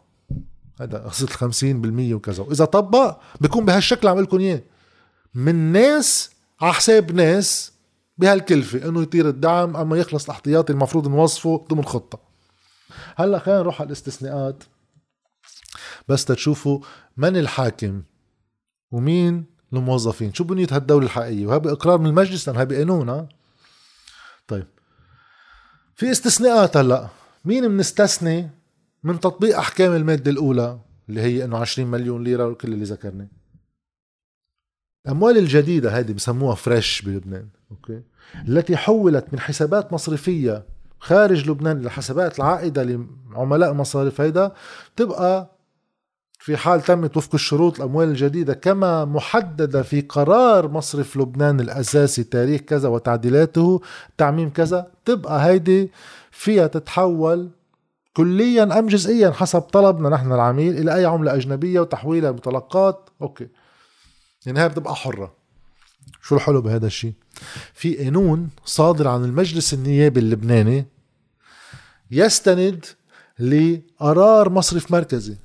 هذا 0.81 0.97
قصة 0.97 1.23
الخمسين 1.25 1.81
بالمية 1.81 2.15
وكذا. 2.15 2.43
وإذا 2.43 2.65
طبق 2.65 3.17
بيكون 3.41 3.65
بهالشكل 3.65 4.07
عم 4.07 4.19
لكم 4.19 4.39
إياه. 4.39 4.61
من 5.33 5.55
ناس 5.55 6.31
على 6.61 6.73
حساب 6.73 7.11
ناس 7.11 7.71
بهالكلفة 8.17 8.89
إنه 8.89 9.01
يطير 9.01 9.29
الدعم 9.29 9.77
أما 9.77 9.97
يخلص 9.97 10.25
الاحتياطي 10.25 10.73
المفروض 10.73 11.07
نوظفه 11.07 11.65
ضمن 11.69 11.85
خطة 11.85 12.19
هلأ 13.15 13.39
خلينا 13.39 13.59
نروح 13.59 13.81
على 13.81 13.87
الاستثناءات. 13.87 14.63
بس 16.07 16.25
تشوفوا 16.25 16.79
من 17.17 17.37
الحاكم 17.37 18.03
ومين 18.91 19.45
الموظفين؟ 19.73 20.33
شو 20.33 20.43
بنية 20.43 20.67
هالدولة 20.71 21.05
الحقيقية؟ 21.05 21.45
وهذا 21.45 21.71
إقرار 21.71 21.97
من 21.97 22.05
المجلس 22.05 22.49
لأن 22.49 22.57
هذا 22.57 22.77
قانون 22.77 23.27
طيب. 24.47 24.67
في 25.95 26.11
استثناءات 26.11 26.77
هلأ. 26.77 27.07
مين 27.45 27.67
بنستثني 27.67 28.49
من 29.03 29.19
تطبيق 29.19 29.57
أحكام 29.57 29.95
المادة 29.95 30.31
الأولى 30.31 30.79
اللي 31.09 31.21
هي 31.21 31.43
إنه 31.43 31.57
20 31.57 31.91
مليون 31.91 32.23
ليرة 32.23 32.47
وكل 32.47 32.73
اللي 32.73 32.85
ذكرناه؟ 32.85 33.27
الأموال 35.05 35.37
الجديدة 35.37 35.99
هذه 35.99 36.11
بسموها 36.11 36.55
fresh 36.55 37.01
بلبنان 37.01 37.47
أوكي؟ 37.71 38.01
التي 38.47 38.77
حولت 38.77 39.25
من 39.33 39.39
حسابات 39.39 39.93
مصرفية 39.93 40.63
خارج 40.99 41.49
لبنان 41.49 41.81
لحسابات 41.81 42.39
العائدة 42.39 42.83
لعملاء 42.83 43.71
المصارف 43.71 44.21
هيدا 44.21 44.51
تبقى 44.95 45.51
في 46.39 46.57
حال 46.57 46.81
تمت 46.81 47.17
وفق 47.17 47.33
الشروط 47.33 47.75
الأموال 47.77 48.07
الجديدة 48.07 48.53
كما 48.53 49.05
محددة 49.05 49.81
في 49.81 50.01
قرار 50.01 50.67
مصرف 50.67 51.17
لبنان 51.17 51.59
الأساسي 51.59 52.23
تاريخ 52.23 52.61
كذا 52.61 52.89
وتعديلاته 52.89 53.81
تعميم 54.17 54.49
كذا 54.49 54.87
تبقى 55.05 55.45
هيدي 55.45 55.91
فيها 56.31 56.67
تتحول 56.67 57.49
كليا 58.13 58.79
أم 58.79 58.87
جزئيا 58.87 59.31
حسب 59.31 59.61
طلبنا 59.61 60.09
نحن 60.09 60.31
العميل 60.31 60.77
إلى 60.77 60.95
أي 60.95 61.05
عملة 61.05 61.35
أجنبية 61.35 61.79
وتحويلها 61.79 62.31
مطلقات 62.31 63.09
أوكي؟ 63.21 63.47
يعني 64.45 64.59
هاي 64.59 64.69
بتبقى 64.69 64.95
حرة. 64.95 65.35
شو 66.21 66.35
الحلو 66.35 66.61
بهذا 66.61 66.87
الشيء 66.87 67.13
في 67.73 68.03
قانون 68.03 68.49
صادر 68.65 69.07
عن 69.07 69.23
المجلس 69.23 69.73
النيابي 69.73 70.19
اللبناني 70.19 70.85
يستند 72.11 72.85
لقرار 73.39 74.49
مصرف 74.49 74.91
مركزي. 74.91 75.37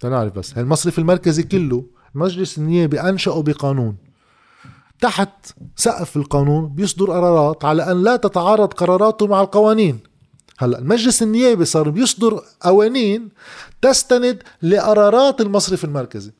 تنعرف 0.00 0.32
بس 0.32 0.58
المصرف 0.58 0.98
المركزي 0.98 1.42
كله 1.42 1.84
المجلس 2.14 2.58
النيابي 2.58 3.00
أنشأه 3.00 3.42
بقانون. 3.42 3.96
تحت 5.00 5.46
سقف 5.76 6.16
القانون 6.16 6.68
بيصدر 6.68 7.06
قرارات 7.06 7.64
على 7.64 7.90
أن 7.92 8.02
لا 8.02 8.16
تتعارض 8.16 8.72
قراراته 8.72 9.26
مع 9.26 9.40
القوانين. 9.40 10.00
هلا 10.58 10.78
المجلس 10.78 11.22
النيابي 11.22 11.64
صار 11.64 11.90
بيصدر 11.90 12.42
قوانين 12.60 13.28
تستند 13.82 14.42
لقرارات 14.62 15.40
المصرف 15.40 15.84
المركزي. 15.84 16.32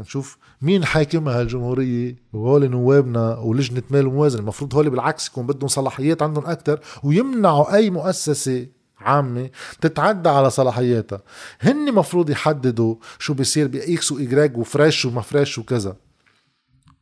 نشوف 0.00 0.38
مين 0.62 0.84
حاكمها 0.84 1.40
هالجمهورية 1.40 2.16
وهول 2.32 2.70
نوابنا 2.70 3.38
ولجنة 3.38 3.82
مال 3.90 4.06
وموازنة 4.06 4.40
المفروض 4.40 4.74
هول 4.74 4.90
بالعكس 4.90 5.28
يكون 5.28 5.46
بدهم 5.46 5.68
صلاحيات 5.68 6.22
عندهم 6.22 6.46
أكثر 6.46 6.80
ويمنعوا 7.02 7.74
أي 7.74 7.90
مؤسسة 7.90 8.66
عامة 8.98 9.50
تتعدى 9.80 10.28
على 10.28 10.50
صلاحياتها. 10.50 11.22
هن 11.60 11.94
مفروض 11.94 12.30
يحددوا 12.30 12.96
شو 13.18 13.34
بيصير 13.34 13.68
ب 13.68 13.83
إكس 13.83 14.12
وإيجراج 14.12 14.56
و 14.56 14.64
fresh 14.64 15.04
وما 15.04 15.20
fresh 15.20 15.58
وكذا. 15.58 15.96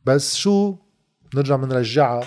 بس 0.05 0.35
شو؟ 0.35 0.75
نرجع 1.35 1.55
بنرجعها 1.55 2.23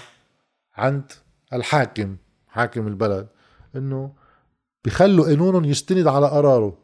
عند 0.77 1.13
الحاكم 1.53 2.17
حاكم 2.49 2.87
البلد 2.87 3.29
إنه 3.77 4.13
بخلوا 4.85 5.25
قانونهم 5.25 5.65
يستند 5.65 6.07
على 6.07 6.29
قراره 6.29 6.79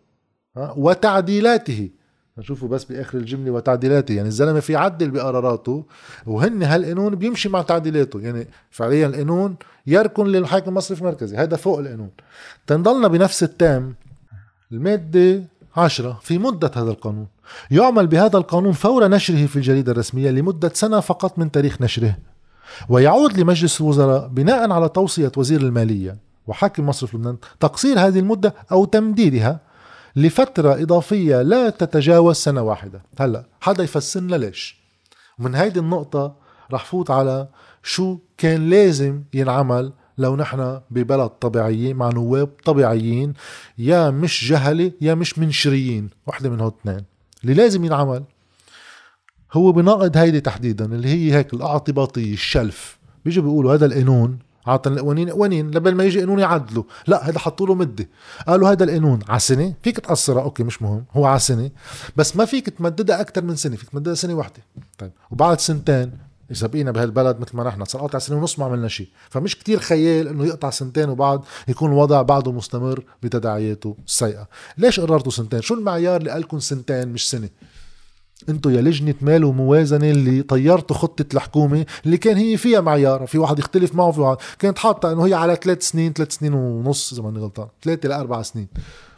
وتعديلاته. 0.56 1.90
نشوفه 2.38 2.68
بس 2.68 2.84
بآخر 2.84 3.18
الجمله 3.18 3.50
وتعديلاته. 3.50 4.14
يعني 4.14 4.28
الزلمة 4.28 4.60
في 4.60 4.76
عدل 4.76 5.10
بقراراته 5.10 5.84
وهن 6.26 6.62
هالقانون 6.62 7.14
بيمشي 7.14 7.48
مع 7.48 7.62
تعديلاته. 7.62 8.20
يعني 8.20 8.46
فعليا 8.70 9.06
القانون 9.06 9.56
يركن 9.86 10.26
للحاكم 10.26 10.70
المصرف 10.70 11.02
المركزي 11.02 11.36
هذا 11.36 11.56
فوق 11.56 11.78
القانون. 11.78 12.10
تنضلنا 12.66 13.08
بنفس 13.08 13.42
التام 13.42 13.94
المادة 14.72 15.42
عشرة 15.76 16.18
في 16.22 16.38
مدة 16.38 16.70
هذا 16.74 16.90
القانون. 16.90 17.26
يعمل 17.70 18.06
بهذا 18.06 18.38
القانون 18.38 18.72
فور 18.72 19.08
نشره 19.08 19.46
في 19.46 19.56
الجريدة 19.56 19.92
الرسمية 19.92 20.30
لمدة 20.30 20.70
سنة 20.74 21.00
فقط 21.00 21.38
من 21.38 21.50
تاريخ 21.50 21.82
نشره 21.82 22.16
ويعود 22.88 23.38
لمجلس 23.40 23.80
الوزراء 23.80 24.28
بناء 24.28 24.70
على 24.70 24.88
توصية 24.88 25.32
وزير 25.36 25.60
المالية 25.60 26.16
وحاكم 26.46 26.86
مصرف 26.86 27.14
لبنان 27.14 27.36
تقصير 27.60 27.98
هذه 27.98 28.18
المدة 28.18 28.54
أو 28.72 28.84
تمديدها 28.84 29.60
لفترة 30.16 30.82
إضافية 30.82 31.42
لا 31.42 31.70
تتجاوز 31.70 32.36
سنة 32.36 32.62
واحدة. 32.62 33.02
هلأ 33.20 33.46
حدا 33.60 33.84
يفسرنا 33.84 34.36
ليش؟ 34.36 34.76
ومن 35.38 35.54
هيدي 35.54 35.80
النقطة 35.80 36.36
رح 36.72 36.84
فوت 36.84 37.10
على 37.10 37.48
شو 37.82 38.18
كان 38.38 38.70
لازم 38.70 39.22
ينعمل 39.34 39.92
لو 40.18 40.36
نحن 40.36 40.80
ببلد 40.90 41.28
طبيعية 41.28 41.94
مع 41.94 42.08
نواب 42.08 42.50
طبيعيين 42.64 43.34
يا 43.78 44.10
مش 44.10 44.48
جهلة 44.48 44.92
يا 45.00 45.14
مش 45.14 45.38
منشريين. 45.38 46.10
وحدة 46.26 46.50
من 46.50 46.60
اثنين 46.60 47.04
اللي 47.42 47.54
لازم 47.54 47.84
ينعمل 47.84 48.24
هو 49.52 49.72
بناقض 49.72 50.16
هيدي 50.16 50.40
تحديدا 50.40 50.84
اللي 50.84 51.08
هي 51.08 51.34
هيك 51.34 51.54
الأعتباطية 51.54 52.32
الشلف. 52.32 52.98
بيجوا 53.24 53.44
بيقولوا 53.44 53.74
هذا 53.74 53.86
القانون 53.86 54.38
عطن 54.66 54.92
القوانين 54.92 55.30
قوانين 55.30 55.70
لبل 55.70 55.94
ما 55.94 56.04
يجي 56.04 56.20
قانون 56.20 56.38
يعدلوا. 56.38 56.84
لا 57.06 57.28
هذا 57.28 57.38
حطوا 57.38 57.66
له 57.66 57.74
مدة. 57.74 58.08
قالوا 58.48 58.70
هذا 58.70 58.84
القانون 58.84 59.18
على 59.28 59.40
سنه 59.40 59.74
فيك 59.82 60.00
تقصرها 60.00 60.42
أوكي 60.42 60.62
مش 60.62 60.82
مهم 60.82 61.04
هو 61.12 61.26
على 61.26 61.38
سنه 61.38 61.70
بس 62.16 62.36
ما 62.36 62.44
فيك 62.44 62.68
تمددها 62.68 63.20
أكثر 63.20 63.44
من 63.44 63.56
سنة 63.56 63.76
فيك 63.76 63.88
تمددها 63.88 64.14
سنة 64.14 64.34
واحدة 64.34 64.62
طيب 64.98 65.10
وبعد 65.30 65.60
سنتين 65.60 66.12
إذا 66.50 66.66
بقينا 66.66 66.90
بهالبلد 66.90 67.40
مثل 67.40 67.56
ما 67.56 67.64
نحن 67.64 67.84
صار 67.84 68.00
قاطع 68.00 68.18
سنة 68.18 68.36
ونص 68.36 68.58
ما 68.58 68.64
عملنا 68.64 68.88
شيء. 68.88 69.08
فمش 69.30 69.58
كتير 69.58 69.78
خيال 69.78 70.28
إنه 70.28 70.46
يقطع 70.46 70.70
سنتين 70.70 71.08
وبعد 71.08 71.40
يكون 71.68 71.92
الوضع 71.92 72.22
بعده 72.22 72.52
مستمر 72.52 73.04
بتداعياته 73.22 73.96
السيئه 74.06 74.48
ليش 74.78 75.00
قررتوا 75.00 75.32
سنتين؟ 75.32 75.60
شو 75.60 75.74
المعيار 75.74 76.16
اللي 76.16 76.30
قالكم 76.30 76.58
سنتين 76.58 77.08
مش 77.08 77.30
سنة؟ 77.30 77.48
انتو 78.48 78.70
يا 78.70 78.80
لجنة 78.80 79.14
مال 79.20 79.44
وموازنة 79.44 80.10
اللي 80.10 80.42
طيرتوا 80.42 80.96
خطة 80.96 81.24
الحكومة 81.34 81.86
اللي 82.06 82.16
كان 82.16 82.36
هي 82.36 82.56
فيها 82.56 82.80
معيار 82.80 83.26
في 83.26 83.38
واحد 83.38 83.58
يختلف 83.58 83.94
معه 83.94 84.10
في 84.10 84.20
واحد 84.20 84.36
كانت 84.58 84.78
حاطة 84.78 85.12
إنه 85.12 85.26
هي 85.26 85.34
على 85.34 85.58
ثلاث 85.62 85.88
سنين 85.88 86.12
ثلاث 86.12 86.32
سنين 86.32 86.54
ونص 86.54 87.12
إذا 87.12 87.22
ماني 87.22 87.38
غلطان 87.38 87.68
ثلاثة 87.82 88.08
لأربع 88.08 88.42
سنين. 88.42 88.68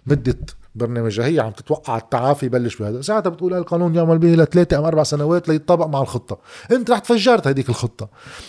مدة 0.07 0.39
برنامجها 0.75 1.27
هي 1.27 1.41
عم 1.41 1.51
تتوقع 1.51 1.97
التعافي 1.97 2.47
يبلش 2.47 2.77
بهذا. 2.77 3.01
ساعتها 3.01 3.31
بتقول 3.31 3.55
القانون 3.55 3.95
يعمل 3.95 4.19
به 4.19 4.29
لثلاثة 4.29 4.79
أم 4.79 4.85
أربع 4.85 5.03
سنوات 5.03 5.49
ليتطابق 5.49 5.87
مع 5.87 6.03
الخطة. 6.03 6.39
أنت 6.73 6.91
رح 6.91 6.99
تفجرت 6.99 7.47
هذيك 7.47 7.69
الخطة. 7.69 8.09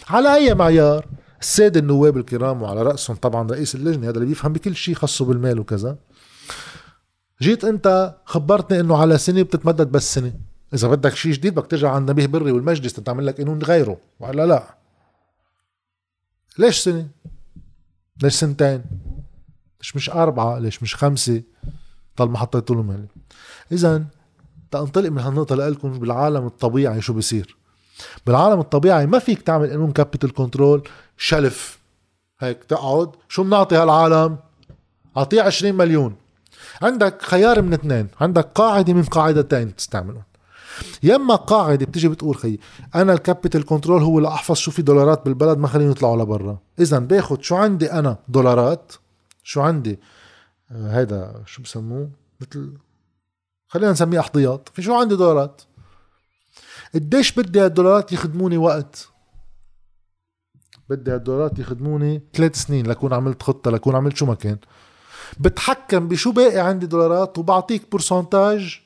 على 0.09 0.35
أي 0.35 0.53
معيار؟ 0.53 1.05
السادة 1.41 1.79
النواب 1.79 2.17
الكرام 2.17 2.61
وعلى 2.61 2.81
رأسهم 2.81 3.15
طبعا 3.15 3.51
رئيس 3.51 3.75
اللجنة 3.75 4.09
هذا 4.09 4.15
اللي 4.15 4.25
بيفهم 4.25 4.53
بكل 4.53 4.75
شيء 4.75 4.95
خاصه 4.95 5.25
بالمال 5.25 5.59
وكذا. 5.59 5.97
جيت 7.41 7.63
أنت 7.63 8.15
خبرتني 8.25 8.79
إنه 8.79 8.97
على 8.97 9.17
سنة 9.17 9.41
بتتمدد 9.41 9.91
بس 9.91 10.13
سنة. 10.13 10.48
إذا 10.73 10.87
بدك 10.87 11.15
شيء 11.15 11.31
جديد 11.31 11.55
بدك 11.55 11.67
ترجع 11.67 11.91
عند 11.91 12.11
نبيه 12.11 12.25
بري 12.25 12.51
والمجلس 12.51 12.93
تعمل 12.93 13.25
لك 13.25 13.37
قانون 13.37 13.61
غيره. 13.61 13.97
ولا 14.19 14.45
لا. 14.45 14.75
ليش 16.57 16.77
سنة؟ 16.77 17.07
ليش 18.23 18.33
سنتين؟ 18.33 18.83
ليش 19.81 19.95
مش 19.95 20.09
أربعة؟ 20.09 20.59
ليش 20.59 20.83
مش 20.83 20.95
خمسة؟ 20.95 21.41
طالما 22.15 22.37
حطيتوا 22.37 22.75
له 22.75 22.81
مالي 22.81 23.07
إذا 23.71 24.05
تنطلق 24.71 25.09
من 25.09 25.19
هالنقطة 25.19 25.55
لكم 25.55 25.99
بالعالم 25.99 26.45
الطبيعي 26.45 27.01
شو 27.01 27.13
بصير 27.13 27.57
بالعالم 28.25 28.59
الطبيعي 28.59 29.05
ما 29.05 29.19
فيك 29.19 29.41
تعمل 29.41 29.69
قانون 29.69 29.91
capital 29.91 30.33
control 30.33 30.89
شلف. 31.17 31.79
هيك 32.39 32.63
تقعد. 32.63 33.11
شو 33.29 33.43
بنعطي 33.43 33.75
هالعالم؟ 33.75 34.37
أعطيه 35.17 35.41
20 35.41 35.75
مليون. 35.75 36.15
عندك 36.81 37.21
خيار 37.21 37.61
من 37.61 37.73
اثنين. 37.73 38.07
عندك 38.21 38.47
قاعدة 38.55 38.93
من 38.93 39.03
قاعدتين 39.03 39.75
تستعملهم 39.75 40.23
يما 41.03 41.35
قاعدة 41.35 41.85
بتيجي 41.85 42.09
بتقول 42.09 42.35
خي 42.35 42.59
أنا 42.95 43.13
ال 43.13 43.20
capital 43.20 43.65
control 43.65 44.03
هو 44.03 44.17
اللي 44.17 44.29
أحفظ 44.29 44.55
شو 44.55 44.71
في 44.71 44.81
دولارات 44.81 45.25
بالبلد 45.25 45.57
ما 45.57 45.67
خليهم 45.67 45.91
يطلعوا 45.91 46.23
لبرا 46.23 46.59
إذا 46.79 46.99
باخد 46.99 47.43
شو 47.43 47.55
عندي 47.55 47.91
أنا؟ 47.91 48.17
دولارات. 48.27 48.93
شو 49.43 49.61
عندي؟ 49.61 49.99
آه 50.71 51.01
هذا 51.01 51.43
شو 51.45 51.61
بسموه؟ 51.61 52.09
مثل 52.41 52.73
خلينا 53.67 53.91
نسميه 53.91 54.19
احتياط 54.19 54.69
في 54.73 54.81
شو 54.81 54.93
عندي 54.95 55.15
دولارات؟ 55.15 55.61
قديش 56.93 57.31
بدي 57.31 57.59
هالدولارات 57.59 58.13
يخدموني 58.13 58.57
وقت؟ 58.57 59.09
بدي 60.89 61.11
هالدولارات 61.11 61.59
يخدموني 61.59 62.21
ثلاث 62.33 62.55
سنين 62.55 62.87
لكون 62.87 63.13
عملت 63.13 63.43
خطة 63.43 63.71
لكون 63.71 63.95
عملت 63.95 64.17
شو 64.17 64.25
ما 64.25 64.35
كان. 64.35 64.57
بتحكم 65.39 66.07
بشو 66.07 66.31
باقي 66.31 66.59
عندي 66.59 66.85
دولارات 66.85 67.37
وبعطيك 67.37 67.91
برسنتاج 67.91 68.81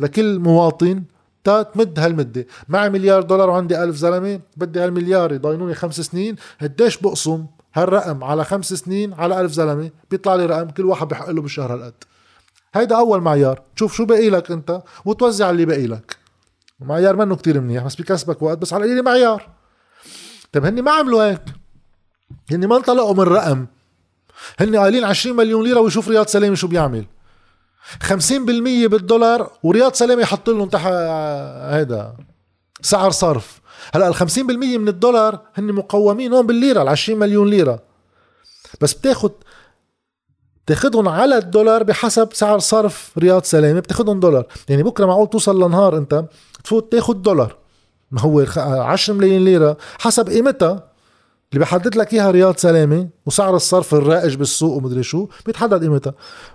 لكل 0.00 0.38
مواطن 0.38 1.02
تمد 1.44 1.98
هالمدة. 1.98 2.46
معي 2.68 2.90
مليار 2.90 3.22
دولار 3.22 3.50
وعندي 3.50 3.82
ألف 3.82 3.96
زلمة 3.96 4.40
بدي 4.56 4.80
هالمليار 4.80 5.32
يضاينوني 5.32 5.74
خمس 5.74 6.00
سنين 6.00 6.36
قديش 6.62 6.96
بقسم 6.96 7.46
هالرقم 7.74 8.24
على 8.24 8.44
خمس 8.44 8.74
سنين 8.74 9.12
على 9.12 9.40
ألف 9.40 9.52
زلمة 9.52 9.90
بيطلع 10.10 10.34
لي 10.34 10.46
رقم 10.46 10.70
كل 10.70 10.84
واحد 10.84 11.08
بحق 11.08 11.30
له 11.30 11.42
بالشهر 11.42 11.74
هالقد. 11.74 11.94
هيدا 12.74 12.96
أول 12.96 13.20
معيار. 13.20 13.62
تشوف 13.76 13.94
شو 13.94 14.04
باقي 14.04 14.30
لك 14.30 14.50
أنت 14.50 14.82
وتوزع 15.04 15.50
اللي 15.50 15.64
باقي 15.64 15.86
لك. 15.86 16.16
معيار 16.80 17.16
منه 17.16 17.36
كتير 17.36 17.60
منيح 17.60 17.84
بس 17.84 17.96
بكسبك 17.96 18.42
وقت 18.42 18.58
بس 18.58 18.72
على 18.72 18.84
القليل 18.84 19.02
معيار. 19.02 19.48
طيب 20.52 20.64
هني 20.64 20.82
ما 20.82 20.90
عملوا 20.90 21.30
هيك. 21.30 21.42
هني 22.50 22.66
ما 22.66 22.76
انطلقوا 22.76 23.14
من 23.14 23.20
رقم. 23.20 23.66
هن 24.60 24.76
قايلين 24.76 25.04
20 25.04 25.36
مليون 25.36 25.64
ليرة 25.64 25.80
ويشوف 25.80 26.08
رياض 26.08 26.26
سلامه 26.26 26.54
شو 26.54 26.66
بيعمل. 26.66 27.04
50% 28.04 28.32
بالدولار 28.86 29.50
ورياض 29.62 29.92
سلامه 29.94 30.22
يحط 30.22 30.48
لهم 30.48 30.68
تحت 30.68 30.92
هيدا 31.72 32.14
سعر 32.82 33.10
صرف. 33.10 33.60
هلا 33.94 34.08
ال 34.08 34.14
50% 34.14 34.38
من 34.78 34.88
الدولار 34.88 35.40
هن 35.54 35.72
مقومين 35.72 36.32
هون 36.32 36.46
بالليرة 36.46 36.82
ال 36.82 36.88
20 36.88 37.18
مليون 37.18 37.50
ليرة. 37.50 37.82
بس 38.80 38.94
بتاخد 38.94 39.32
بتاخدهم 40.66 41.08
على 41.08 41.38
الدولار 41.38 41.82
بحسب 41.82 42.28
سعر 42.32 42.58
صرف 42.58 43.12
رياض 43.18 43.42
سلامه 43.42 43.80
بتاخدهم 43.80 44.20
دولار. 44.20 44.46
يعني 44.68 44.82
بكرة 44.82 45.06
معقول 45.06 45.30
توصل 45.30 45.62
لنهار 45.62 45.98
انت 45.98 46.24
تفوت 46.64 46.92
تاخد 46.92 47.22
دولار. 47.22 47.56
ما 48.10 48.20
هو 48.20 48.44
10 48.56 49.14
ملايين 49.14 49.44
ليرة 49.44 49.76
حسب 49.98 50.28
قيمتها. 50.28 50.87
اللي 51.52 51.60
بحدد 51.60 51.96
لك 51.96 52.14
إياها 52.14 52.30
رياض 52.30 52.56
سلامة 52.56 53.08
وسعر 53.26 53.56
الصرف 53.56 53.94
الرائج 53.94 54.34
بالسوق 54.34 54.76
ومدري 54.76 55.02
شو 55.02 55.28
بيتحدد 55.46 55.82
قيمتها. 55.82 56.14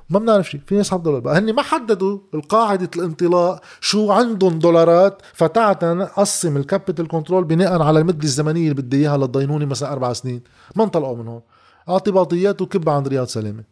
ما 0.10 0.19
بنعرف 0.19 0.49
شيء 0.49 0.62
في 0.65 0.75
ناس 0.75 0.91
حط 0.91 0.99
دولار؟ 0.99 1.19
بقى 1.19 1.38
هن 1.38 1.53
ما 1.53 1.62
حددوا 1.62 2.19
القاعدة 2.34 2.89
الانطلاق 2.95 3.62
شو 3.82 4.12
عندهم 4.12 4.60
دولارات 4.60 5.21
فتعتا 5.34 6.03
قسم 6.03 6.58
ال 6.57 6.64
capital 6.64 7.07
control 7.07 7.43
بناء 7.43 7.82
على 7.82 7.99
المدة 7.99 8.23
الزمنية 8.23 8.71
اللي 8.71 8.82
بدي 8.82 8.97
إياها 8.97 9.17
للضينوني 9.17 9.65
مثلا 9.65 9.91
أربع 9.93 10.13
سنين. 10.13 10.41
ما 10.75 10.84
انطلقوا 10.84 11.17
من 11.17 11.27
هون. 11.27 11.41
أعطي 11.89 12.12
باطيات 12.12 12.62
وكب 12.62 12.89
عند 12.89 13.08
رياض 13.08 13.27
سلامة. 13.27 13.63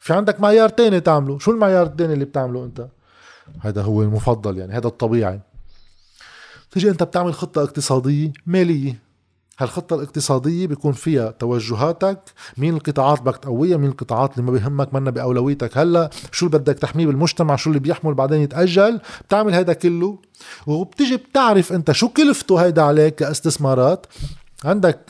في 0.00 0.12
عندك 0.12 0.40
معيار 0.40 0.68
تاني 0.68 1.00
تعمله. 1.00 1.38
شو 1.38 1.50
المعيار 1.50 1.86
التاني 1.86 2.12
اللي 2.12 2.24
بتعمله 2.24 2.64
أنت؟ 2.64 2.88
هذا 3.60 3.82
هو 3.82 4.02
المفضل 4.02 4.58
يعني 4.58 4.72
هذا 4.72 4.86
الطبيعي. 4.86 5.40
تيجي 6.70 6.90
أنت 6.90 7.02
بتعمل 7.02 7.34
خطة 7.34 7.62
اقتصادية 7.62 8.32
مالية. 8.46 9.04
هالخطة 9.58 9.96
الاقتصادية 9.96 10.66
بيكون 10.66 10.92
فيها 10.92 11.30
توجهاتك 11.30 12.18
مين 12.56 12.74
القطاعات 12.74 13.20
بدك 13.22 13.36
تقويها 13.36 13.76
مين 13.76 13.90
القطاعات 13.90 14.32
اللي 14.32 14.42
ما 14.42 14.52
بيهمك 14.52 14.94
منا 14.94 15.10
بأولويتك. 15.10 15.78
هلأ 15.78 16.10
شو 16.32 16.46
اللي 16.46 16.58
بدك 16.58 16.78
تحميه 16.78 17.06
بالمجتمع 17.06 17.56
شو 17.56 17.70
اللي 17.70 17.80
بيحمل 17.80 18.14
بعدين 18.14 18.40
يتأجل. 18.40 19.00
بتعمل 19.28 19.54
هذا 19.54 19.72
كله. 19.72 20.18
وبتجي 20.66 21.16
بتعرف 21.16 21.72
أنت 21.72 21.92
شو 21.92 22.08
كلفته 22.08 22.56
هيدا 22.56 22.82
عليك 22.82 23.14
كاستثمارات. 23.14 24.06
عندك 24.64 25.00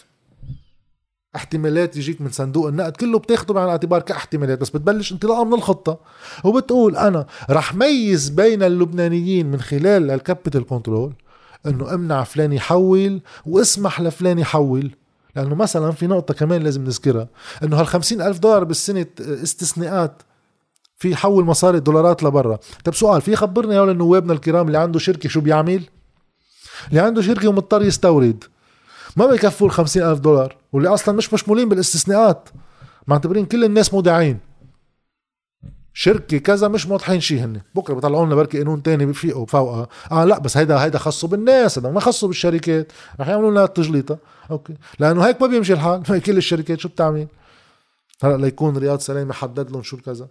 احتمالات 1.36 1.96
يجيك 1.96 2.20
من 2.20 2.30
صندوق 2.30 2.66
النقد 2.68 2.96
كله 2.96 3.18
بتاخده 3.18 3.54
بعين 3.54 3.66
الاعتبار 3.66 4.00
كاحتمالات 4.00 4.60
بس 4.60 4.70
بتبلش 4.70 5.12
انطلاقا 5.12 5.44
من 5.44 5.54
الخطة. 5.54 5.98
وبتقول 6.44 6.96
أنا 6.96 7.26
رح 7.50 7.74
ميز 7.74 8.28
بين 8.28 8.62
اللبنانيين 8.62 9.46
من 9.50 9.60
خلال 9.60 10.10
ال 10.10 10.17
capital 10.17 10.66
control 10.66 11.14
إنه 11.66 11.94
امنع 11.94 12.24
فلان 12.24 12.52
يحول 12.52 13.20
واسمح 13.46 14.00
لفلان 14.00 14.38
يحول. 14.38 14.90
لأنه 15.36 15.54
مثلا 15.54 15.90
في 15.90 16.06
نقطة 16.06 16.34
كمان 16.34 16.62
لازم 16.62 16.84
نذكرها 16.84 17.28
إنه 17.62 17.76
هال 17.76 17.86
ألف 18.22 18.38
دولار 18.38 18.64
بالسنة 18.64 19.06
استثناءات 19.20 20.22
في 20.96 21.10
يحول 21.10 21.44
مصاري 21.44 21.80
دولارات 21.80 22.22
لبرا. 22.22 22.58
طب 22.84 22.94
سؤال 22.94 23.20
في 23.20 23.36
خبرنا 23.36 23.74
يا 23.74 23.92
نوابنا 23.92 24.32
الكرام 24.32 24.66
اللي 24.66 24.78
عنده 24.78 24.98
شركة 24.98 25.28
شو 25.28 25.40
بيعمل؟ 25.40 25.82
اللي 26.88 27.00
عنده 27.00 27.22
شركة 27.22 27.48
ومضطر 27.48 27.82
يستورد. 27.82 28.44
ما 29.16 29.26
بيكفوا 29.26 29.68
ال 29.68 30.02
ألف 30.02 30.18
دولار 30.18 30.56
واللي 30.72 30.88
أصلا 30.88 31.14
مش 31.14 31.34
مشمولين 31.34 31.68
بالاستثناءات. 31.68 32.48
معتبرين 33.06 33.44
كل 33.44 33.64
الناس 33.64 33.94
مودعين. 33.94 34.38
شركة 35.96 36.38
كذا 36.38 36.68
مش 36.68 36.86
موضحين 36.86 37.20
شيء 37.20 37.44
هن 37.44 37.60
بكرة 37.74 37.94
بيطلعوا 37.94 38.26
لنا 38.26 38.34
بركي 38.34 38.58
قانون 38.58 38.82
تاني 38.82 39.06
بفيقوا 39.06 39.46
فوقها 39.46 39.88
آه 40.12 40.24
لا 40.24 40.38
بس 40.38 40.56
هيدا 40.56 40.84
هيدا 40.84 40.98
خصه 40.98 41.28
بالناس 41.28 41.78
هذا 41.78 41.90
ما 41.90 42.00
خصه 42.00 42.26
بالشركات. 42.26 42.92
رح 43.20 43.28
يعملوا 43.28 43.50
لنا 43.50 43.66
تجليطة. 43.66 44.18
أوكي. 44.50 44.74
لأنه 44.98 45.26
هيك 45.26 45.42
ما 45.42 45.46
بيمشي 45.46 45.72
الحال. 45.72 46.02
كل 46.26 46.36
الشركات 46.36 46.80
شو 46.80 46.88
بتعمل؟ 46.88 47.26
هلا 48.22 48.36
ليكون 48.36 48.76
رياض 48.76 49.00
سلامة 49.00 49.30
يحدد 49.30 49.70
لهم 49.70 49.82
شو 49.82 49.96
كذا 49.96 50.28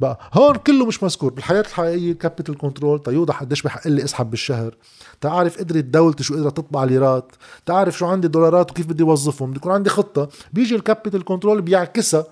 بقى 0.00 0.18
هون 0.32 0.56
كله 0.56 0.86
مش 0.86 1.02
مذكور. 1.02 1.32
بالحياة 1.32 1.60
الحقيقية 1.60 2.12
capital 2.12 2.58
control 2.58 3.02
تيوضح 3.02 3.40
قديش 3.40 3.62
بحق 3.62 3.88
لي 3.88 4.04
اسحب 4.04 4.30
بالشهر. 4.30 4.74
تعرف 5.20 5.58
قدرت 5.58 5.84
دولتي 5.84 6.24
شو 6.24 6.34
قدرت 6.34 6.56
تطبع 6.56 6.84
ليرات 6.84 7.32
تعرف 7.66 7.98
شو 7.98 8.06
عندي 8.06 8.28
دولارات 8.28 8.70
وكيف 8.70 8.86
بدي 8.86 9.02
اوظفهم 9.02 9.50
بدي 9.50 9.58
يكون 9.58 9.72
عندي 9.72 9.90
خطة. 9.90 10.28
بيجي 10.52 10.74
ال 10.74 10.80
capital 10.80 11.24
control 11.24 11.62
بيعكسها. 11.62 12.24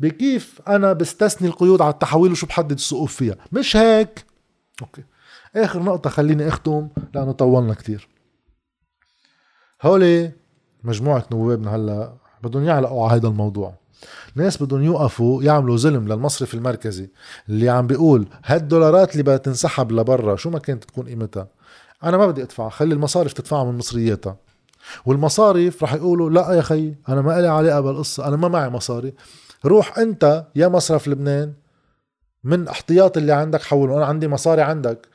بكيف 0.00 0.60
أنا 0.68 0.92
بستثني 0.92 1.48
القيود 1.48 1.82
على 1.82 1.92
التحويل 1.92 2.32
وشو 2.32 2.46
بحدد 2.46 2.72
السقوف 2.72 3.16
فيها. 3.16 3.36
مش 3.52 3.76
هيك. 3.76 4.24
أوكي. 4.82 5.02
آخر 5.56 5.82
نقطة 5.82 6.10
خليني 6.10 6.48
أختم 6.48 6.88
لأنه 7.14 7.32
طولنا 7.32 7.74
كتير. 7.74 8.08
هولي 9.82 10.32
مجموعة 10.84 11.26
نوابنا 11.32 11.76
هلأ 11.76 12.12
بدهم 12.42 12.64
يعلقوا 12.64 13.08
على 13.08 13.20
هذا 13.20 13.28
الموضوع. 13.28 13.74
ناس 14.34 14.62
بدهم 14.62 14.82
يوقفوا 14.82 15.42
يعملوا 15.42 15.76
ظلم 15.76 16.08
للمصرف 16.08 16.54
المركزي 16.54 17.10
اللي 17.48 17.68
عم 17.68 17.86
بيقول 17.86 18.26
هالدولارات 18.44 19.12
اللي 19.12 19.22
بدها 19.22 19.36
تنسحب 19.36 19.92
لبرا 19.92 20.36
شو 20.36 20.50
ما 20.50 20.58
كانت 20.58 20.84
تكون 20.84 21.06
قيمتها. 21.06 21.48
أنا 22.04 22.16
ما 22.16 22.26
بدي 22.26 22.42
أدفع. 22.42 22.68
خلي 22.68 22.94
المصارف 22.94 23.32
تدفعها 23.32 23.64
من 23.64 23.78
مصرياتها. 23.78 24.36
والمصارف 25.06 25.82
رح 25.82 25.94
يقولوا 25.94 26.30
لا 26.30 26.52
يا 26.52 26.62
خي 26.62 26.94
أنا 27.08 27.20
ما 27.20 27.40
لي 27.40 27.48
علاقة 27.48 27.80
بالقصة 27.80 28.28
أنا 28.28 28.36
ما 28.36 28.48
معي 28.48 28.68
مصاري. 28.68 29.12
روح 29.66 29.98
أنت 29.98 30.46
يا 30.54 30.68
مصرف 30.68 31.08
لبنان 31.08 31.52
من 32.44 32.68
احتياط 32.68 33.16
اللي 33.16 33.32
عندك 33.32 33.62
حوله. 33.62 33.96
أنا 33.96 34.04
عندي 34.04 34.28
مصاري 34.28 34.62
عندك. 34.62 35.08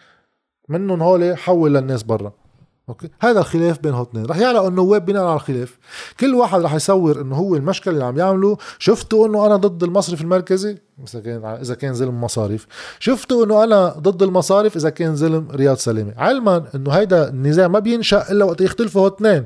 منهم 0.70 1.02
هول 1.02 1.38
حول 1.38 1.74
للناس 1.74 2.04
برا. 2.04 2.32
أوكي؟ 2.90 3.10
هذا 3.20 3.40
الخلاف 3.40 3.80
بين 3.80 3.94
اثنين 3.94 4.26
رح 4.26 4.38
يعلقوا 4.38 4.68
النواب 4.68 5.06
بناء 5.06 5.24
على 5.24 5.36
الخلاف. 5.36 5.78
كل 6.20 6.36
واحد 6.36 6.62
رح 6.62 6.74
يصور 6.74 7.22
إنه 7.22 7.36
هو 7.36 7.56
المشكل 7.56 7.92
اللي 7.92 8.04
عم 8.04 8.18
يعمله. 8.18 8.58
شفتوا 8.80 9.28
إنه 9.28 9.46
أنا 9.46 9.56
ضد 9.56 9.84
المصرف 9.84 10.22
المركزي؟ 10.22 10.78
إذا 11.08 11.20
كان 11.20 11.46
إذا 11.46 11.76
كان 11.76 11.94
ظلم 11.94 12.22
مصارف. 12.22 12.68
شفتوا 13.00 13.46
إنه 13.46 13.64
أنا 13.64 13.88
ضد 13.88 14.24
المصارف 14.24 14.76
إذا 14.76 14.90
كان 14.90 15.16
ظلم 15.16 15.48
رياض 15.52 15.78
سلامه 15.78 16.14
علما 16.18 16.66
إنه 16.76 16.92
هيدا 16.92 17.30
النزاع 17.30 17.68
ما 17.68 17.80
بينشأ 17.80 18.32
إلا 18.32 18.46
وقت 18.46 18.62
يختلفوا 18.62 19.08
اثنين 19.08 19.46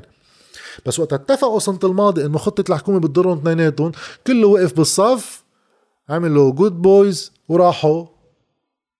بس 0.86 0.98
وقت 1.00 1.12
اتفقوا 1.12 1.58
سنة 1.58 1.78
الماضي 1.84 2.26
إنه 2.26 2.38
خطة 2.38 2.64
الحكومة 2.72 3.00
بتضرهم 3.00 3.38
اثنيناتهم 3.38 3.92
كله 4.26 4.46
وقف 4.46 4.72
بالصف 4.72 5.44
عملوا 6.08 6.52
good 6.52 6.82
boys 6.82 7.32
وراحوا. 7.48 8.06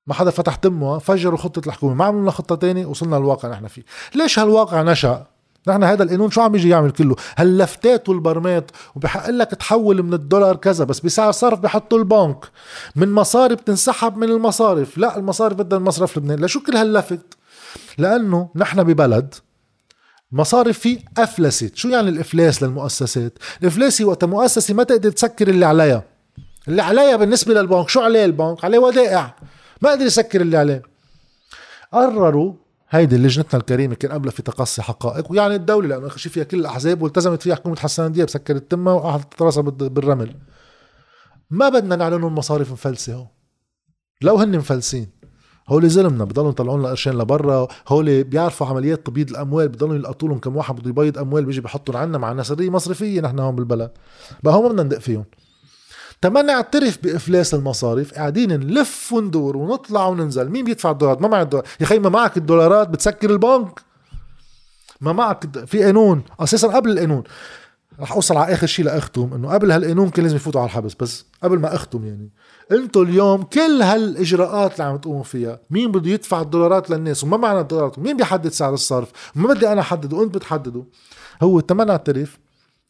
ما 0.07 0.15
حدا 0.15 0.31
فتح 0.31 0.55
تمه 0.55 0.99
فجروا 0.99 1.39
خطة 1.39 1.67
الحكومة. 1.67 1.95
ما 1.95 2.05
عملوا 2.05 2.23
لنا 2.23 2.31
خطة 2.31 2.55
تانية 2.55 2.87
وصلنا 2.87 3.17
للواقع 3.17 3.49
نحن 3.49 3.67
فيه. 3.67 3.83
ليش 4.15 4.39
هالواقع 4.39 4.83
نشأ؟ 4.83 5.27
نحن 5.69 5.85
هذا 5.85 6.03
القانون 6.03 6.31
شو 6.31 6.41
عم 6.41 6.55
يجي 6.55 6.69
يعمل 6.69 6.91
كله؟ 6.91 7.17
هاللفتات 7.37 8.09
والبرمات 8.09 8.71
وبحق 8.97 9.31
لك 9.31 9.51
تحول 9.51 10.03
من 10.03 10.15
الدولار 10.15 10.57
كذا 10.57 10.85
بس 10.85 11.01
بسعر 11.01 11.33
صرف 11.33 11.59
بحطوا 11.59 11.99
البنك. 11.99 12.45
من 12.97 13.13
مصاري 13.13 13.55
بتنسحب 13.55 14.17
من 14.17 14.29
المصارف. 14.29 14.99
لا 14.99 15.17
المصارف 15.17 15.57
بدها 15.57 15.79
المصرف 15.79 16.19
لبنان. 16.19 16.45
لشو 16.45 16.61
كل 16.61 16.77
هاللفت؟ 16.77 17.37
لأنه 17.99 18.49
نحن 18.57 18.83
ببلد 18.83 19.35
مصارف 20.33 20.79
فيه 20.79 20.99
افلست 21.19 21.77
شو 21.77 21.89
يعني 21.89 22.09
الإفلاس 22.09 22.63
للمؤسسات؟ 22.63 23.39
الإفلاس 23.63 24.01
هي 24.01 24.05
وقت 24.05 24.25
مؤسسة 24.25 24.75
ما 24.75 24.83
تقدر 24.83 25.11
تسكر 25.11 25.49
اللي 25.49 25.67
عليها. 25.67 26.05
اللي 26.69 26.83
عليها 26.83 27.17
بالنسبة 27.17 27.55
للبنك. 27.55 27.89
شو 27.89 28.01
عليه 28.01 28.25
البنك؟ 28.25 28.65
عليه 28.65 28.79
ودائع. 28.79 29.37
ما 29.83 29.91
قدر 29.91 30.05
يسكر 30.05 30.41
اللي 30.41 30.57
عليه. 30.57 30.83
قرروا 31.93 32.55
هيدي 32.91 33.17
لجنتنا 33.17 33.61
الكريمة 33.61 33.95
كان 33.95 34.13
قبلها 34.13 34.33
في 34.33 34.43
تقصي 34.43 34.83
حقائق. 34.83 35.31
ويعني 35.31 35.55
الدولة 35.55 35.89
لأنه 35.89 36.07
اخر 36.07 36.19
شيء 36.19 36.33
فيها 36.33 36.45
كل 36.45 36.61
الأحزاب 36.61 37.03
والتزمت 37.03 37.43
فيها 37.43 37.55
حكومة 37.55 37.77
حسان 37.77 38.13
دياب 38.13 38.29
سكرت 38.29 38.71
تمها 38.71 38.93
وقعدت 38.93 39.43
راسها 39.43 39.63
بالرمل. 39.63 40.35
ما 41.51 41.69
بدنا 41.69 41.97
نعلنهم 41.97 42.35
مصارف 42.35 42.73
مفلسة 42.73 43.15
هو 43.15 43.27
لو 44.23 44.37
هن 44.37 44.59
مفلسين. 44.59 45.20
هول 45.71 45.89
زلمنا 45.89 46.25
بضلوا 46.25 46.51
يطلعوا 46.51 46.79
لنا 46.79 46.89
قرشين 46.89 47.13
لبرا. 47.13 47.69
هول 47.89 48.25
بيعرفوا 48.25 48.67
عمليات 48.67 49.07
تبييض 49.07 49.31
الأموال 49.31 49.69
بضلوا 49.69 49.95
يلقطوا 49.95 50.29
لهم 50.29 50.39
كم 50.39 50.57
واحد 50.57 50.75
بده 50.75 50.91
يبيض 50.91 51.19
أموال 51.19 51.45
بيجي 51.45 51.61
بحطهم 51.61 51.97
عنا 51.97 52.19
مع 52.19 52.33
نسريه 52.33 52.71
مصرفية 52.71 53.21
نحن 53.21 53.39
هون 53.39 53.57
بالبلد. 53.57 53.91
بقى 54.43 54.55
هون 54.55 54.63
ما 54.63 54.69
بدنا 54.69 54.83
ندق 54.83 54.99
فيهم. 54.99 55.25
تما 56.23 56.43
نعترف 56.43 56.99
بإفلاس 57.03 57.55
المصارف 57.55 58.15
قاعدين 58.15 58.53
نلف 58.53 59.13
وندور 59.13 59.57
ونطلع 59.57 60.07
وننزل. 60.07 60.49
مين 60.49 60.65
بيدفع 60.65 60.91
الدولارات؟ 60.91 61.23
ما 61.23 61.29
معك 61.29 61.43
الدولار 61.43 61.67
يا 61.81 61.87
أخي 61.87 61.99
ما 61.99 62.09
معك 62.09 62.37
الدولارات 62.37 62.89
بتسكر 62.89 63.31
البنك. 63.31 63.81
ما 65.01 65.13
معك 65.13 65.65
في 65.67 65.85
قانون 65.85 66.23
أساسا 66.41 66.69
قبل 66.69 66.91
القانون. 66.91 67.23
رح 68.01 68.13
أوصل 68.13 68.37
على 68.37 68.53
آخر 68.53 68.67
شيء 68.67 68.85
لاختم 68.85 69.35
إنه 69.35 69.49
قبل 69.53 69.73
هالقانون 69.73 70.11
كان 70.11 70.23
لازم 70.25 70.37
يفوتوا 70.37 70.61
على 70.61 70.69
الحبس 70.69 70.95
بس 71.01 71.25
قبل 71.43 71.59
ما 71.59 71.75
اختم 71.75 72.05
يعني. 72.05 72.31
أنتم 72.73 73.03
اليوم 73.03 73.43
كل 73.43 73.83
هالإجراءات 73.83 74.73
اللي 74.73 74.85
عم 74.85 74.97
تقوموا 74.97 75.23
فيها 75.23 75.61
مين 75.71 75.93
بده 75.93 76.11
يدفع 76.11 76.41
الدولارات 76.41 76.91
للناس 76.91 77.25
وما 77.25 77.37
معنى 77.37 77.61
الدولارات 77.61 77.99
مين 77.99 78.17
بيحدد 78.17 78.49
سعر 78.49 78.75
الصرف؟ 78.75 79.13
وما 79.37 79.55
بدي 79.55 79.73
أنا 79.73 79.81
أحدده 79.81 80.17
وأنت 80.17 80.35
بتحدده. 80.35 80.85
هو 81.43 81.61
تمام 81.61 81.87
نعترف 81.87 82.39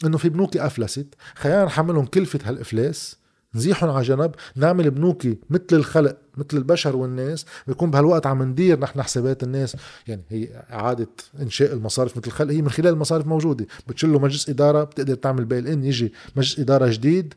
إنه 0.05 0.19
في 0.19 0.29
بنوك 0.29 0.57
أفلست 0.57 1.07
خلينا 1.35 1.65
نحملهم 1.65 2.07
كلفة 2.07 2.39
هالإفلاس 2.45 3.17
نزيحهم 3.55 3.91
على 3.91 4.03
جنب 4.03 4.35
نعمل 4.57 4.91
بنوكي 4.91 5.39
مثل 5.51 5.65
الخلق 5.73 6.17
مثل 6.37 6.57
البشر 6.57 6.97
والناس 6.97 7.47
بيكون 7.67 7.91
بهالوقت 7.91 8.27
عم 8.27 8.43
ندير 8.43 8.81
نحن 8.81 9.03
حسابات 9.03 9.43
الناس. 9.43 9.77
يعني 10.07 10.23
هي 10.29 10.65
إعادة 10.73 11.09
إنشاء 11.43 11.73
المصارف 11.73 12.17
مثل 12.17 12.27
الخلق 12.27 12.53
هي 12.53 12.63
من 12.63 12.71
خلال 12.71 12.89
المصارف 12.93 13.27
موجودة. 13.27 13.67
بتشله 13.89 14.19
مجلس 14.19 14.49
إدارة 14.49 14.85
بتقدر 14.85 15.15
تعمل 15.15 15.45
bail 15.45 15.67
in 15.67 15.85
يجي 15.85 16.13
مجلس 16.37 16.59
إدارة 16.59 16.87
جديد 16.89 17.35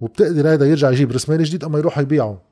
وبتقدر 0.00 0.52
هذا 0.52 0.66
يرجع 0.66 0.90
يجيب 0.90 1.12
راس 1.12 1.28
مال 1.28 1.44
جديد 1.44 1.64
أما 1.64 1.78
يروح 1.78 1.98
يبيعه. 1.98 2.42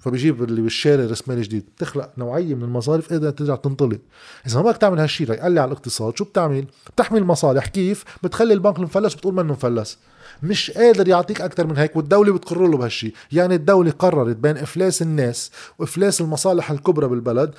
فبيجيب 0.00 0.42
اللي 0.42 0.60
بالشارع 0.60 1.04
راس 1.04 1.28
مال 1.28 1.42
جديد. 1.42 1.64
بتخلق 1.76 2.12
نوعية 2.18 2.54
من 2.54 2.62
المصارف 2.62 3.12
قادرة 3.12 3.30
ترجع 3.30 3.56
تنطلق. 3.56 3.98
إذا 4.46 4.62
ما 4.62 4.70
بدك 4.70 4.76
تعمل 4.76 4.98
هالشيء 4.98 5.32
قال 5.32 5.52
لي 5.52 5.60
على 5.60 5.68
الاقتصاد. 5.68 6.16
شو 6.16 6.24
بتعمل؟ 6.24 6.66
بتحمي 6.94 7.18
المصالح 7.18 7.66
كيف؟ 7.66 8.04
بتخلي 8.22 8.54
البنك 8.54 8.78
المفلس 8.78 9.14
بتقول 9.14 9.34
منه 9.34 9.52
مفلس. 9.52 9.98
مش 10.42 10.70
قادر 10.70 11.08
يعطيك 11.08 11.40
أكثر 11.40 11.66
من 11.66 11.76
هيك 11.76 11.96
والدولة 11.96 12.32
بتقر 12.32 12.66
له 12.66 12.76
بهالشيء 12.78 13.14
يعني 13.32 13.54
الدولة 13.54 13.90
قررت 13.90 14.36
بين 14.36 14.56
إفلاس 14.56 15.02
الناس 15.02 15.50
وإفلاس 15.78 16.20
المصالح 16.20 16.70
الكبرى 16.70 17.08
بالبلد 17.08 17.54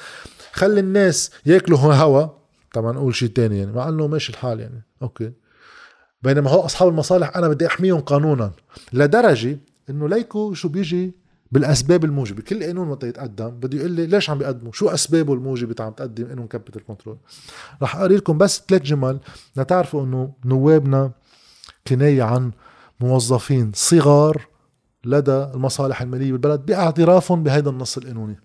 خلي 0.51 0.79
الناس 0.79 1.31
ياكلوا 1.45 1.79
هوا. 1.79 2.27
طبعا 2.73 2.91
نقول 2.91 3.15
شيء 3.15 3.29
تاني 3.29 3.60
يعني 3.60 3.71
مع 3.71 3.89
إنه 3.89 4.08
ماشي 4.08 4.31
الحال 4.34 4.60
يعني. 4.60 4.84
okay. 5.01 5.31
بينما 6.25 6.49
هو 6.49 6.59
أصحاب 6.59 6.88
المصالح 6.88 7.38
أنا 7.38 7.47
بدي 7.47 7.67
أحميهم 7.67 7.99
قانونا 7.99 8.51
لدرجة 8.93 9.59
إنه 9.89 10.07
ليكو 10.09 10.53
شو 10.53 10.69
بيجي 10.69 11.13
بالأسباب 11.51 12.05
الموجبة. 12.05 12.41
كل 12.41 12.63
قانون 12.63 12.89
متى 12.89 13.07
يتقدم 13.07 13.49
بده 13.49 13.77
يقول 13.77 13.91
لي 13.91 14.05
ليش 14.05 14.29
عم 14.29 14.38
بيقدموا؟ 14.38 14.71
شو 14.71 14.89
أسبابه 14.89 15.33
الموجبة 15.33 15.75
عم 15.79 15.91
تقدم 15.91 16.27
قانون 16.27 16.47
capital 16.47 16.85
control 16.85 17.17
رح 17.81 17.95
أقري 17.95 18.15
لكم 18.15 18.38
بس 18.38 18.63
ثلاث 18.69 18.81
جمل 18.81 19.19
لتعرفوا 19.55 20.03
إنه 20.03 20.33
نوابنا 20.45 21.11
كناية 21.88 22.23
عن 22.23 22.51
موظفين 22.99 23.71
صغار 23.75 24.47
لدى 25.05 25.31
المصالح 25.31 26.01
المالية 26.01 26.31
بالبلد 26.31 26.65
باعترافهم 26.65 27.43
بهذا 27.43 27.69
النص 27.69 27.97
القانوني. 27.97 28.39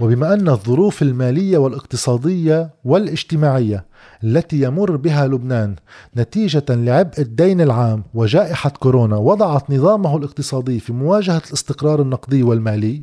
وبما 0.00 0.34
أن 0.34 0.48
الظروف 0.48 1.02
المالية 1.02 1.58
والاقتصادية 1.58 2.70
والاجتماعية 2.84 3.86
التي 4.24 4.62
يمر 4.62 4.96
بها 4.96 5.26
لبنان 5.26 5.76
نتيجة 6.16 6.64
لعبء 6.68 7.20
الدين 7.20 7.60
العام 7.60 8.04
وجائحة 8.14 8.70
كورونا 8.70 9.16
وضعت 9.16 9.70
نظامه 9.70 10.16
الاقتصادي 10.16 10.80
في 10.80 10.92
مواجهة 10.92 11.42
الاستقرار 11.48 12.02
النقدي 12.02 12.42
والمالي 12.42 13.02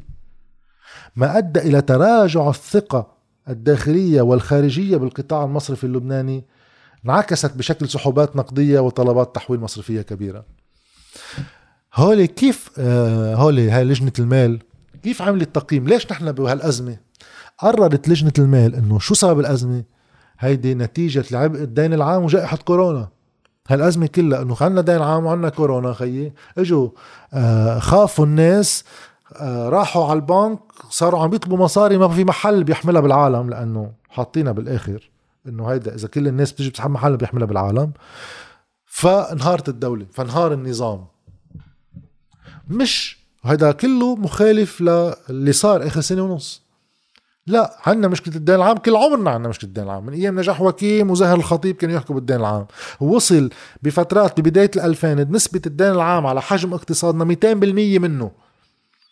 ما 1.15 1.37
أدى 1.37 1.59
إلى 1.59 1.81
تراجع 1.81 2.49
الثقة 2.49 3.07
الداخلية 3.49 4.21
والخارجية 4.21 4.97
بالقطاع 4.97 5.43
المصرفي 5.43 5.83
اللبناني 5.83 6.45
انعكست 7.05 7.57
بشكل 7.57 7.89
سحوبات 7.89 8.35
نقدية 8.35 8.79
وطلبات 8.79 9.35
تحويل 9.35 9.59
مصرفية 9.59 10.01
كبيرة. 10.01 10.45
هولي 11.95 12.27
كيف 12.27 12.69
آه 12.77 13.35
هولي 13.35 13.71
هاي 13.71 13.83
لجنة 13.83 14.11
المال 14.19 14.59
كيف 15.03 15.21
عملت 15.21 15.55
تقييم 15.55 15.87
ليش 15.87 16.11
نحن 16.11 16.31
بهالأزمة؟ 16.31 16.97
قررت 17.57 18.09
لجنة 18.09 18.33
المال 18.39 18.75
إنه 18.75 18.99
شو 18.99 19.13
سبب 19.13 19.39
الأزمة؟ 19.39 19.83
هيدي 20.39 20.73
نتيجة 20.73 21.25
لعبء 21.31 21.61
الدين 21.61 21.93
العام 21.93 22.23
وجائحة 22.23 22.57
كورونا. 22.57 23.09
هالأزمة 23.67 24.07
كلها 24.07 24.41
إنه 24.41 24.57
عنا 24.61 24.81
دين 24.81 25.01
عام 25.01 25.25
وعنا 25.25 25.49
كورونا 25.49 25.93
خيي. 25.93 26.33
إجوا 26.57 26.89
آه 27.33 27.79
خافوا 27.79 28.25
الناس 28.25 28.83
آه 29.35 29.69
راحوا 29.69 30.05
على 30.05 30.13
البنك 30.13 30.59
صاروا 30.89 31.23
عم 31.23 31.29
بيطلبوا 31.29 31.57
مصاري 31.57 31.97
ما 31.97 32.07
في 32.07 32.23
محل 32.23 32.63
بيحملها 32.63 33.01
بالعالم 33.01 33.49
لأنه 33.49 33.91
حاطينها 34.09 34.51
بالآخر. 34.51 35.11
إنه 35.47 35.67
هيدا 35.67 35.95
إذا 35.95 36.07
كل 36.07 36.27
الناس 36.27 36.51
بتيجي 36.51 36.69
بتسحب 36.69 36.91
محل 36.91 37.17
بيحملها 37.17 37.47
بالعالم. 37.47 37.91
فانهارت 38.85 39.69
الدولة 39.69 40.05
فانهار 40.11 40.53
النظام. 40.53 41.05
مش 42.67 43.20
هذا 43.43 43.71
كله 43.71 44.15
مخالف 44.15 44.81
للي 44.81 45.51
صار 45.51 45.87
آخر 45.87 46.01
سنة 46.01 46.21
ونص. 46.21 46.61
لا 47.47 47.77
عندنا 47.85 48.07
مشكلة 48.07 48.35
الدين 48.35 48.55
العام 48.55 48.77
كل 48.77 48.95
عمرنا 48.95 49.29
عندنا 49.29 49.49
مشكلة 49.49 49.67
الدين 49.67 49.83
العام. 49.83 50.05
من 50.05 50.13
أيام 50.13 50.39
نجاح 50.39 50.61
وكيم 50.61 51.11
وزهر 51.11 51.37
الخطيب 51.37 51.75
كانوا 51.75 51.95
يحكوا 51.95 52.15
بالدين 52.15 52.37
العام. 52.37 52.65
وصل 52.99 53.49
بفترات 53.83 54.39
ببداية 54.39 54.71
ال2000 54.77 55.05
نسبة 55.05 55.61
الدين 55.65 55.91
العام 55.91 56.27
على 56.27 56.41
حجم 56.41 56.73
اقتصادنا 56.73 57.25
200% 57.25 57.99
منه. 57.99 58.31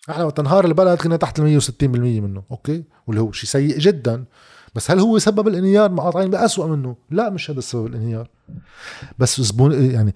إحنا 0.10 0.24
وقت 0.24 0.39
انهار 0.39 0.65
البلد 0.65 0.98
كنا 0.98 1.15
تحت 1.15 1.39
ال 1.39 1.62
160% 1.62 1.84
منه 1.84 2.44
أوكي؟ 2.52 2.84
واللي 3.08 3.22
هو 3.22 3.32
شيء 3.32 3.50
سيء 3.50 3.78
جدا. 3.78 4.26
بس 4.76 4.92
هل 4.92 5.00
هو 5.00 5.20
سبب 5.20 5.48
الانهيار؟ 5.48 5.92
مقاطعين 5.92 6.30
بأسوأ 6.30 6.68
منه. 6.68 6.96
لا 7.12 7.30
مش 7.30 7.52
هذا 7.52 7.60
السبب 7.60 7.86
الانهيار. 7.86 8.30
بس 9.20 9.42
زبون 9.42 9.92
يعني 9.92 10.13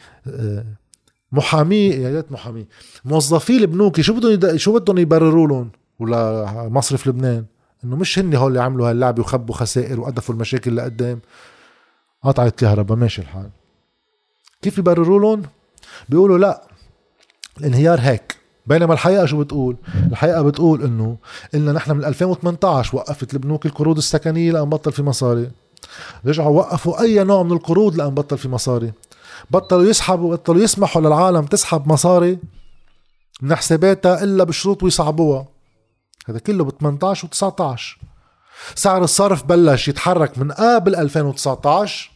آه، 1.33 1.37
محامي 1.37 1.87
يا 1.87 2.15
ريت 2.15 2.31
محامي. 2.31 2.65
موظفي 3.05 3.57
البنوك 3.57 4.01
شو 4.01 4.13
بدهم 4.13 4.57
شو 4.57 4.79
بدهم 4.79 4.97
يبرروا 4.97 5.47
لهم؟ 5.47 5.69
ولا 5.99 6.45
مصرف 6.69 7.07
لبنان؟ 7.07 7.45
إنه 7.83 7.95
مش 7.95 8.19
هن 8.19 8.35
هول 8.35 8.51
اللي 8.51 8.63
عملوا 8.63 8.89
هاللعبة 8.89 9.21
وخبوا 9.21 9.55
خسائر 9.55 9.99
وقدفوا 9.99 10.35
المشاكل 10.35 10.77
لقدام. 10.77 11.19
قطعت 12.23 12.59
كهرباء 12.59 12.97
ماشي 12.97 13.21
الحال. 13.21 13.49
كيف 14.61 14.77
يبرروا 14.77 15.19
لهم؟ 15.19 15.41
بيقولوا 16.09 16.37
لا 16.37 16.67
الانهيار 17.59 17.99
هيك. 17.99 18.37
بينما 18.67 18.93
الحقيقة 18.93 19.25
شو 19.25 19.43
بتقول؟ 19.43 19.75
الحقيقة 20.11 20.41
بتقول 20.41 20.83
إنه 20.83 21.17
قلنا 21.53 21.71
نحن 21.71 21.91
من 21.91 22.05
2018 22.05 22.97
وقفت 22.97 23.33
البنوك 23.33 23.65
القروض 23.65 23.97
السكنية 23.97 24.51
لأن 24.51 24.69
بطل 24.69 24.91
في 24.91 25.03
مصاري. 25.03 25.51
رجعوا 26.25 26.57
وقفوا 26.57 27.01
أي 27.01 27.23
نوع 27.23 27.43
من 27.43 27.51
القروض 27.51 27.95
لأن 27.95 28.09
بطل 28.09 28.37
في 28.37 28.49
مصاري. 28.49 28.91
بطلوا 29.51 29.83
يسحبوا 29.83 30.35
بطلوا 30.35 30.63
يسمحوا 30.63 31.01
للعالم 31.01 31.45
تسحب 31.45 31.91
مصاري 31.91 32.39
من 33.41 33.55
حساباتها 33.55 34.23
إلا 34.23 34.43
بشروط 34.43 34.83
ويصعبوها. 34.83 35.47
هذا 36.27 36.39
كله 36.39 36.63
ب 36.63 36.69
18 36.69 37.25
و 37.25 37.29
19 37.29 37.99
سعر 38.75 39.03
الصرف 39.03 39.43
بلش 39.43 39.87
يتحرك 39.87 40.37
من 40.37 40.51
قبل 40.51 40.95
2019 40.95 42.11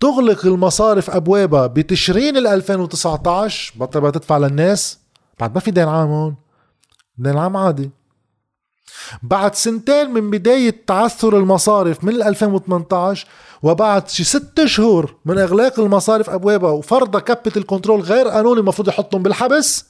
تغلق 0.00 0.46
المصارف 0.46 1.10
أبوابها 1.10 1.66
بتشرين 1.66 2.36
ال 2.36 2.46
2019 2.46 3.72
بطل 3.76 4.12
تدفع 4.12 4.38
للناس. 4.38 4.98
بعد 5.40 5.54
ما 5.54 5.60
في 5.60 5.70
دين 5.70 5.88
عام 5.88 6.08
هون. 6.08 6.36
دين 7.18 7.38
عام 7.38 7.56
عادي. 7.56 7.90
بعد 9.22 9.54
سنتين 9.54 10.10
من 10.10 10.30
بداية 10.30 10.84
تعثر 10.86 11.38
المصارف 11.38 12.04
من 12.04 12.22
2018 12.22 13.26
وبعد 13.62 14.08
شي 14.08 14.24
ست 14.24 14.64
شهور 14.64 15.16
من 15.24 15.38
إغلاق 15.38 15.80
المصارف 15.80 16.30
أبوابها 16.30 16.70
وفرض 16.70 17.16
capital 17.16 17.66
control 17.66 18.00
غير 18.00 18.28
قانوني 18.28 18.60
المفروض 18.60 18.88
يحطهم 18.88 19.22
بالحبس 19.22 19.84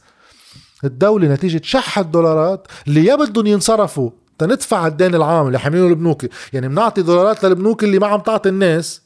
الدولة 0.84 1.28
نتيجة 1.28 1.60
شح 1.64 1.98
الدولارات 1.98 2.66
اللي 2.86 3.04
يا 3.04 3.14
بدهم 3.14 3.46
ينصرفوا 3.46 4.10
تندفع 4.38 4.86
الدين 4.86 5.14
العام 5.14 5.46
اللي 5.46 5.58
حاملينه 5.58 5.86
البنوك 5.86 6.26
يعني 6.52 6.68
بنعطي 6.68 7.02
دولارات 7.02 7.44
للبنوك 7.44 7.84
اللي 7.84 7.98
ما 7.98 8.06
عم 8.06 8.20
تعطي 8.20 8.48
الناس. 8.48 9.02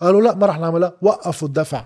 قالوا 0.00 0.22
لا 0.22 0.34
ما 0.34 0.46
رح 0.46 0.58
نعملها 0.58 0.92
وقفوا 1.02 1.48
الدفع. 1.48 1.84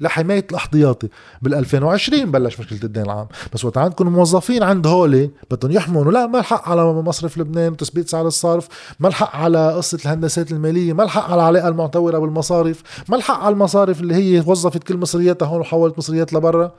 لحماية 0.00 0.46
الاحتياطي 0.50 1.08
بال 1.42 1.54
2020 1.54 2.30
بلش 2.30 2.60
مشكلة 2.60 2.78
الدين 2.84 3.02
العام. 3.02 3.26
بس 3.54 3.64
وقت 3.64 3.78
عندكم 3.78 4.08
موظفين 4.08 4.62
عند 4.62 4.86
هولي 4.86 5.30
بدهم 5.50 5.72
يحموا 5.72 6.04
لا 6.12 6.26
ما 6.26 6.38
الحق 6.38 6.68
على 6.68 6.84
مصرف 6.84 7.38
لبنان 7.38 7.72
وتثبيت 7.72 8.08
سعر 8.08 8.26
الصرف. 8.26 8.68
ما 9.00 9.08
الحق 9.08 9.36
على 9.36 9.72
قصة 9.72 9.98
الهندسات 10.04 10.52
المالية. 10.52 10.92
ما 10.92 11.02
الحق 11.02 11.24
على 11.24 11.34
العلاقة 11.34 11.68
المعتورة 11.68 12.18
بالمصارف. 12.18 12.82
ما 13.08 13.16
الحق 13.16 13.40
على 13.40 13.52
المصارف 13.52 14.00
اللي 14.00 14.14
هي 14.14 14.40
وظفت 14.46 14.84
كل 14.84 14.96
مصرياتها 14.96 15.46
هون 15.46 15.60
وحولت 15.60 15.98
مصريات 15.98 16.32
لبرا. 16.32 16.72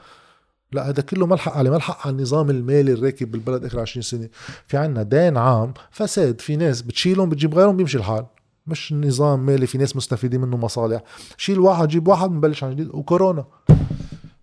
لا 0.72 0.90
هذا 0.90 1.02
كله 1.02 1.26
ملحق 1.26 1.58
عليه. 1.58 1.70
ملحق 1.70 2.08
على 2.08 2.16
النظام 2.16 2.50
المالي 2.50 2.94
الراكب 2.94 3.32
بالبلد 3.32 3.66
آخر 3.66 3.80
20 3.80 4.02
سنة. 4.02 4.30
في 4.68 4.78
عنا 4.78 5.04
دين 5.04 5.38
عام 5.38 5.74
فساد. 5.92 6.42
في 6.42 6.56
ناس 6.56 6.82
بتشيلهم 6.82 7.30
بتجيب 7.30 7.56
غيرهم 7.56 7.78
بيمشي 7.78 7.98
الحال. 7.98 8.26
مش 8.68 8.94
نظام 8.94 9.46
مالي 9.46 9.68
في 9.68 9.78
ناس 9.78 9.96
مستفيدين 9.96 10.42
منه 10.42 10.58
مصالح. 10.58 11.02
شيل 11.38 11.60
واحد 11.60 11.88
جيب 11.88 12.08
واحد 12.08 12.30
بنبلش 12.30 12.64
عن 12.64 12.72
جديد 12.72 12.88
وكورونا. 12.88 13.46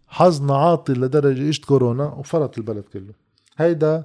حظنا 0.08 0.56
عاطل 0.56 1.00
لدرجة 1.00 1.48
اجت 1.48 1.64
كورونا؟ 1.64 2.04
وفرط 2.04 2.58
البلد 2.58 2.84
كله. 2.92 3.12
هيدا 3.56 4.04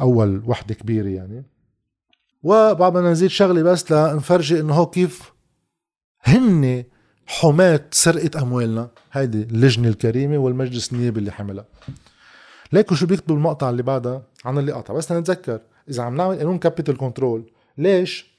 أول 0.00 0.42
وحدة 0.46 0.74
كبيرة 0.74 1.08
يعني. 1.08 1.44
وبعد 2.42 2.94
ما 2.94 3.10
نزيد 3.10 3.30
شغلة 3.30 3.62
بس 3.62 3.92
لنفرجي 3.92 4.60
إنه 4.60 4.74
هو 4.74 4.86
كيف 4.86 5.32
هن 6.22 6.84
حماة 7.26 7.84
سرقة 7.90 8.42
أموالنا. 8.42 8.90
هيدي 9.12 9.42
اللجنة 9.42 9.88
الكريمة 9.88 10.38
والمجلس 10.38 10.92
النيابي 10.92 11.20
اللي 11.20 11.30
حملها. 11.30 11.64
ليكو 12.72 12.94
شو 12.94 13.06
بيكتبوا 13.06 13.36
المقطع 13.36 13.70
اللي 13.70 13.82
بعدها؟ 13.82 14.22
عن 14.44 14.58
اللي 14.58 14.72
قطع. 14.72 14.94
بس 14.94 15.12
نتذكر 15.12 15.60
إذا 15.88 16.02
عم 16.02 16.16
نعمل 16.16 16.38
قانون 16.38 16.58
capital 16.58 16.96
control 16.96 17.50
ليش؟ 17.78 18.29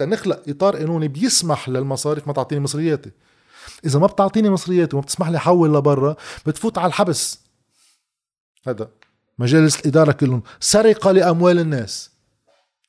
تنخلق 0.00 0.42
إطار 0.48 0.76
قانوني 0.76 1.08
بيسمح 1.08 1.68
للمصارف 1.68 2.26
ما 2.26 2.32
تعطيني 2.32 2.60
مصرياتي. 2.60 3.10
إذا 3.84 3.98
ما 3.98 4.06
بتعطيني 4.06 4.50
مصرياتي 4.50 4.96
وما 4.96 5.02
بتسمح 5.02 5.28
لي 5.28 5.36
أحول 5.36 5.74
لبرا 5.74 6.16
بتفوت 6.46 6.78
على 6.78 6.86
الحبس. 6.86 7.40
هذا 8.66 8.88
مجالس 9.38 9.80
الإدارة 9.80 10.12
كلهم 10.12 10.42
سرقة 10.60 11.12
لأموال 11.12 11.58
الناس. 11.58 12.10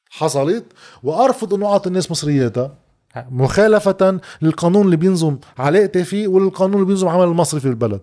حصلت 0.10 0.66
وأرفض 1.04 1.54
أنه 1.54 1.66
أعطي 1.66 1.90
الناس 1.90 2.12
مصرياتها. 2.12 2.78
مخالفة 3.16 4.20
للقانون 4.42 4.86
اللي 4.86 4.96
بينظم 4.96 5.38
علاقتي 5.58 6.04
فيه 6.04 6.28
وللقانون 6.28 6.76
اللي 6.76 6.86
بينظم 6.86 7.08
عمل 7.08 7.24
المصرفي 7.24 7.60
في 7.60 7.68
البلد. 7.68 8.02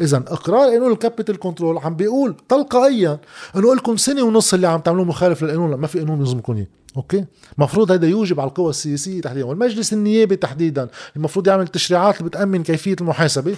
إذا 0.00 0.16
إقرار 0.16 0.70
قانون 0.70 0.92
ال 0.92 0.98
capital 0.98 1.38
control 1.38 1.78
عم 1.78 1.96
بيقول 1.96 2.36
تلقائيا 2.48 3.20
إنه 3.56 3.74
لكم 3.74 3.96
سنة 3.96 4.22
ونص 4.22 4.54
اللي 4.54 4.66
عم 4.66 4.80
تعملوه 4.80 5.04
مخالف 5.04 5.42
للقانون. 5.42 5.74
ما 5.74 5.86
في 5.86 5.98
قانون 5.98 6.18
ينظمكم 6.18 6.56
اياه 6.56 6.66
okay؟ 6.96 7.26
المفروض 7.58 7.92
هذا 7.92 8.08
يوجب 8.08 8.40
على 8.40 8.48
القوى 8.48 8.70
السياسية 8.70 9.20
تحديدا 9.20 9.46
والمجلس 9.46 9.92
النيابي 9.92 10.36
تحديدا 10.36 10.88
المفروض 11.16 11.48
يعمل 11.48 11.68
تشريعات 11.68 12.18
اللي 12.18 12.28
بتامن 12.28 12.62
كيفية 12.62 12.96
المحاسبة. 13.00 13.56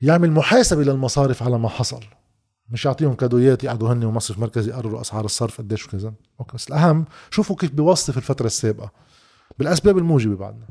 يعمل 0.00 0.30
محاسبة 0.30 0.82
للمصارف 0.82 1.42
على 1.42 1.58
ما 1.58 1.68
حصل. 1.68 2.00
مش 2.70 2.84
يعطيهم 2.84 3.14
كادويات 3.14 3.64
يقعدوا 3.64 3.92
هن 3.92 4.04
ومصرف 4.04 4.38
مركزي 4.38 4.70
يقرروا 4.70 5.00
أسعار 5.00 5.24
الصرف 5.24 5.58
قديش 5.58 5.86
وكذا. 5.86 6.12
okay 6.40 6.56
بس 6.56 6.68
الأهم 6.68 7.04
شوفوا 7.30 7.56
كيف 7.56 7.70
بيوصف 7.70 8.16
الفترة 8.16 8.46
السابقة 8.46 8.92
بالأسباب 9.58 9.98
الموجبة 9.98 10.36
بعدنا. 10.36 10.66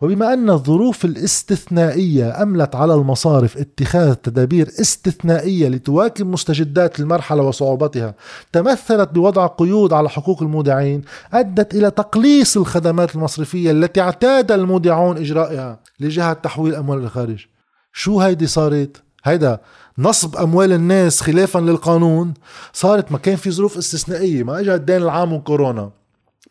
وبما 0.00 0.32
أن 0.32 0.50
الظروف 0.50 1.04
الاستثنائية 1.04 2.42
أملت 2.42 2.74
على 2.74 2.94
المصارف 2.94 3.56
اتخاذ 3.56 4.14
تدابير 4.14 4.68
استثنائية 4.68 5.68
لتواكب 5.68 6.26
مستجدات 6.26 7.00
المرحلة 7.00 7.42
وصعوبتها 7.42 8.14
تمثلت 8.52 9.08
بوضع 9.08 9.46
قيود 9.46 9.92
على 9.92 10.08
حقوق 10.08 10.42
المودعين 10.42 11.02
أدت 11.32 11.74
إلى 11.74 11.90
تقليص 11.90 12.56
الخدمات 12.56 13.14
المصرفية 13.14 13.70
التي 13.70 14.00
اعتاد 14.00 14.52
المودعون 14.52 15.16
إجرائها 15.16 15.80
لجهة 16.00 16.32
تحويل 16.32 16.74
أموال 16.74 16.98
الخارج. 16.98 17.46
شو 17.92 18.20
هيدي 18.20 18.46
صارت؟ 18.46 19.02
هيدا 19.24 19.60
نصب 19.98 20.36
أموال 20.36 20.72
الناس 20.72 21.20
خلافا 21.20 21.58
للقانون؟ 21.58 22.34
صارت 22.72 23.12
ما 23.12 23.18
كان 23.18 23.36
في 23.36 23.50
ظروف 23.50 23.76
استثنائية 23.76 24.42
ما 24.42 24.60
اجى 24.60 24.74
الدين 24.74 25.02
العام 25.02 25.32
وكورونا. 25.32 25.97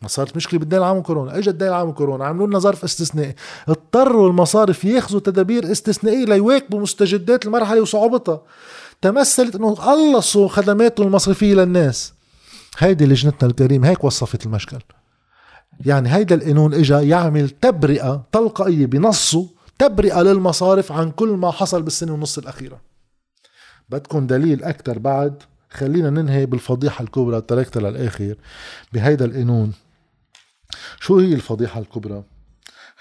ما 0.02 0.08
صارت 0.08 0.36
مشكلة 0.36 0.60
بالدين 0.60 0.78
العام 0.78 0.96
وكورونا. 0.96 1.38
اجى 1.38 1.50
الدين 1.50 1.68
العام 1.68 1.88
وكورونا 1.88 2.26
عملوا 2.26 2.46
لنا 2.46 2.58
ظرف 2.58 2.84
استثنائي. 2.84 3.34
اضطروا 3.68 4.28
المصارف 4.28 4.84
ياخذوا 4.84 5.20
تدابير 5.20 5.72
استثنائية 5.72 6.24
ليواكبوا 6.24 6.80
مستجدات 6.80 7.46
المرحلة 7.46 7.80
وصعوبتها. 7.80 8.42
تمثلت 9.02 9.56
إنه 9.56 9.74
قلصوا 9.74 10.48
خدماتهم 10.48 11.06
المصرفية 11.06 11.54
للناس. 11.54 12.12
هيدي 12.78 13.06
لجنتنا 13.06 13.50
الكريمة 13.50 13.88
هيك 13.88 14.04
وصفت 14.04 14.46
المشكل. 14.46 14.78
يعني 15.86 16.14
هيدا 16.14 16.34
القانون 16.34 16.74
اجى 16.74 17.08
يعمل 17.08 17.50
تبرئة 17.50 18.22
تلقائية 18.32 18.86
بنصه 18.86 19.46
تبرئة 19.78 20.22
للمصارف 20.22 20.92
عن 20.92 21.10
كل 21.10 21.28
ما 21.28 21.50
حصل 21.50 21.82
بالسنة 21.82 22.12
ونص 22.12 22.38
الأخيرة. 22.38 22.80
بدكم 23.88 24.26
دليل 24.26 24.64
أكثر 24.64 24.98
بعد. 24.98 25.42
خلينا 25.70 26.10
ننهي 26.10 26.46
بالفضيحة 26.46 27.02
الكبرى 27.02 27.40
تركتها 27.40 27.90
للآخر. 27.90 28.34
بهيدا 28.92 29.24
القانون 29.24 29.72
شو 31.00 31.18
هي 31.18 31.34
الفضيحة 31.34 31.80
الكبرى؟ 31.80 32.24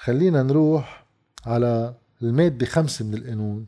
خلينا 0.04 0.44
نروح 0.44 1.06
على 1.46 1.94
المادة 2.22 2.66
خمسة 2.66 3.06
من 3.06 3.14
القانون 3.14 3.66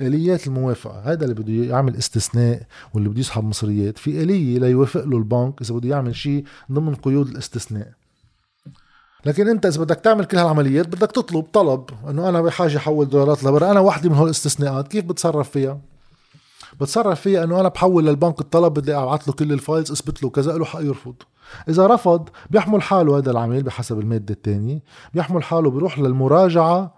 آليات 0.00 0.46
الموافقة. 0.46 1.00
هذا 1.12 1.24
اللي 1.24 1.34
بده 1.34 1.52
يعمل 1.52 1.96
استثناء 1.96 2.62
واللي 2.94 3.08
بده 3.08 3.20
يسحب 3.20 3.44
مصريات. 3.44 3.98
في 3.98 4.22
آلية 4.22 4.58
ليوافق 4.58 5.04
له 5.04 5.18
البنك 5.18 5.60
إذا 5.60 5.74
بده 5.74 5.88
يعمل 5.88 6.16
شيء 6.16 6.44
ضمن 6.72 6.94
قيود 6.94 7.28
الاستثناء. 7.28 7.92
لكن 9.26 9.48
أنت 9.48 9.66
إذا 9.66 9.80
بدك 9.80 9.96
تعمل 9.96 10.24
كل 10.24 10.36
هالعمليات 10.36 10.86
بدك 10.86 11.12
تطلب 11.12 11.44
طلب 11.52 11.84
إنه 12.08 12.28
أنا 12.28 12.40
بحاجة 12.40 12.76
أحول 12.76 13.08
دولارات 13.08 13.44
لبرا. 13.44 13.70
أنا 13.70 13.80
وحده 13.80 14.10
من 14.10 14.16
هول 14.16 14.26
الاستثناءات. 14.26 14.88
كيف 14.88 15.04
بتصرف 15.04 15.50
فيها؟ 15.50 15.80
بتصرف 16.80 17.20
فيها 17.20 17.44
إنه 17.44 17.60
أنا 17.60 17.68
بحول 17.68 18.06
للبنك 18.06 18.40
الطلب 18.40 18.74
بدي 18.74 18.94
أبعث 18.94 19.28
له 19.28 19.34
كل 19.34 19.52
الفايلز 19.52 19.90
أثبت 19.90 20.22
له 20.22 20.30
كذا 20.30 20.52
له 20.52 20.64
حق 20.64 20.80
يرفض. 20.80 21.14
إذا 21.68 21.86
رفض 21.86 22.28
بيحمل 22.50 22.82
حاله 22.82 23.18
هذا 23.18 23.30
العميل 23.30 23.62
بحسب 23.62 23.98
المادة 24.00 24.34
الثانية. 24.34 24.82
بيحمل 25.14 25.42
حاله 25.42 25.70
بيروح 25.70 25.98
للمراجعة 25.98 26.94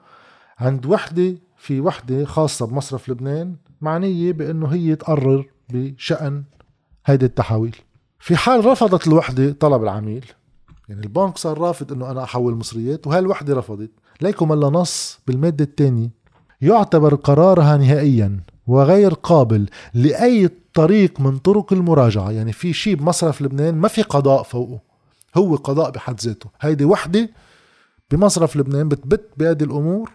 عند 0.58 0.86
وحدة 0.86 1.34
في 1.56 1.80
وحدة 1.80 2.24
خاصة 2.24 2.66
بمصرف 2.66 3.08
لبنان 3.08 3.56
معنية 3.80 4.32
بأنه 4.32 4.66
هي 4.66 4.96
تقرر 4.96 5.46
بشأن 5.72 6.44
هيدي 7.06 7.26
التحويل 7.26 7.76
في 8.18 8.36
حال 8.36 8.64
رفضت 8.64 9.06
الوحدة 9.06 9.52
طلب 9.52 9.82
العميل. 9.82 10.24
يعني 10.88 11.02
البنك 11.02 11.38
صار 11.38 11.58
رافض 11.58 11.92
إنه 11.92 12.10
أنا 12.10 12.22
أحول 12.24 12.54
مصريات 12.54 13.06
وهي 13.06 13.18
الوحدة 13.18 13.54
رفضت. 13.54 13.90
ليكم 14.20 14.52
إلا 14.52 14.68
نص 14.68 15.20
بالمادة 15.26 15.64
الثانية. 15.64 16.10
يعتبر 16.60 17.14
قرارها 17.14 17.76
نهائيا 17.76 18.40
وغير 18.66 19.14
قابل 19.14 19.66
لأي 19.94 20.50
طريق 20.74 21.20
من 21.20 21.38
طرق 21.38 21.72
المراجعة. 21.72 22.30
يعني 22.30 22.52
في 22.52 22.72
شيء 22.72 22.94
بمصرف 22.94 23.42
لبنان 23.42 23.74
ما 23.74 23.88
في 23.88 24.02
قضاء 24.02 24.42
فوقه. 24.42 24.80
هو 25.36 25.56
قضاء 25.56 25.90
بحد 25.90 26.20
ذاته. 26.20 26.50
هيدي 26.60 26.84
وحدة 26.84 27.30
بمصرف 28.10 28.56
لبنان 28.56 28.88
بتبت 28.88 29.30
بهذه 29.36 29.62
الأمور. 29.64 30.10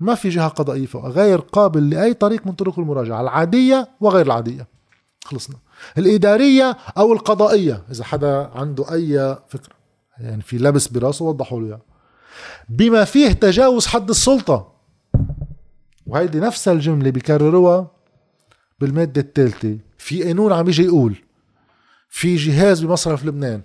ما 0.00 0.14
في 0.14 0.28
جهة 0.28 0.48
قضائية 0.48 0.86
فوقها 0.86 1.10
غير 1.10 1.38
قابل 1.38 1.90
لأي 1.90 2.14
طريق 2.14 2.46
من 2.46 2.52
طرق 2.52 2.78
المراجعة 2.78 3.20
العادية 3.20 3.88
وغير 4.00 4.26
العادية. 4.26 4.66
خلصنا. 5.24 5.56
الإدارية 5.98 6.76
أو 6.98 7.12
القضائية 7.12 7.82
إذا 7.90 8.04
حدا 8.04 8.50
عنده 8.54 8.92
أي 8.92 9.36
فكرة. 9.48 9.74
يعني 10.18 10.42
في 10.42 10.58
لبس 10.58 10.88
براسه 10.88 11.24
وضحوا 11.24 11.60
له. 11.60 11.78
بما 12.68 13.04
فيه 13.04 13.32
تجاوز 13.32 13.86
حد 13.86 14.10
السلطة. 14.10 14.72
وهيدي 16.06 16.40
نفس 16.40 16.68
الجملة 16.68 17.10
بيكرروها 17.10 17.90
بالمادة 18.80 19.20
الثالثة 19.20 19.78
في 19.98 20.22
قانون 20.22 20.52
عم 20.52 20.68
يجي 20.68 20.84
يقول 20.84 21.16
في 22.08 22.36
جهاز 22.36 22.84
بمصرف 22.84 23.24
لبنان 23.24 23.62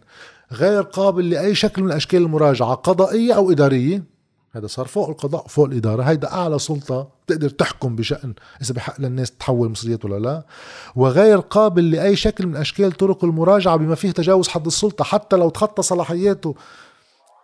غير 0.51 0.81
قابل 0.81 1.29
لأي 1.29 1.55
شكل 1.55 1.83
من 1.83 1.91
أشكال 1.91 2.21
المراجعة 2.21 2.73
قضائية 2.73 3.33
أو 3.33 3.51
إدارية. 3.51 4.03
هذا 4.51 4.67
صار 4.67 4.85
فوق 4.85 5.09
القضاء 5.09 5.47
فوق 5.47 5.65
الإدارة. 5.65 6.03
هيدا 6.03 6.33
أعلى 6.33 6.59
سلطة 6.59 7.07
تقدر 7.27 7.49
تحكم 7.49 7.95
بشأن 7.95 8.33
إذا 8.61 8.73
بحق 8.73 9.01
للناس 9.01 9.31
تحول 9.31 9.69
مصريات 9.69 10.05
ولا 10.05 10.19
لا. 10.19 10.45
وغير 10.95 11.39
قابل 11.39 11.91
لأي 11.91 12.15
شكل 12.15 12.47
من 12.47 12.55
أشكال 12.55 12.91
طرق 12.91 13.23
المراجعة 13.23 13.75
بما 13.75 13.95
فيه 13.95 14.11
تجاوز 14.11 14.47
حد 14.47 14.65
السلطة 14.65 15.03
حتى 15.03 15.35
لو 15.35 15.49
تخطى 15.49 15.81
صلاحياته 15.81 16.55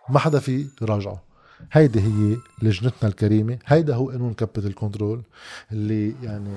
ما 0.08 0.18
حدا 0.18 0.38
في 0.38 0.66
يراجعه. 0.82 1.22
هيدي 1.72 2.00
هي 2.00 2.36
لجنتنا 2.62 3.08
الكريمة 3.08 3.58
هيدا 3.66 3.94
هو 3.94 4.10
قانون 4.10 4.34
capital 4.34 4.74
control 4.74 5.22
اللي 5.72 6.14
يعني 6.22 6.50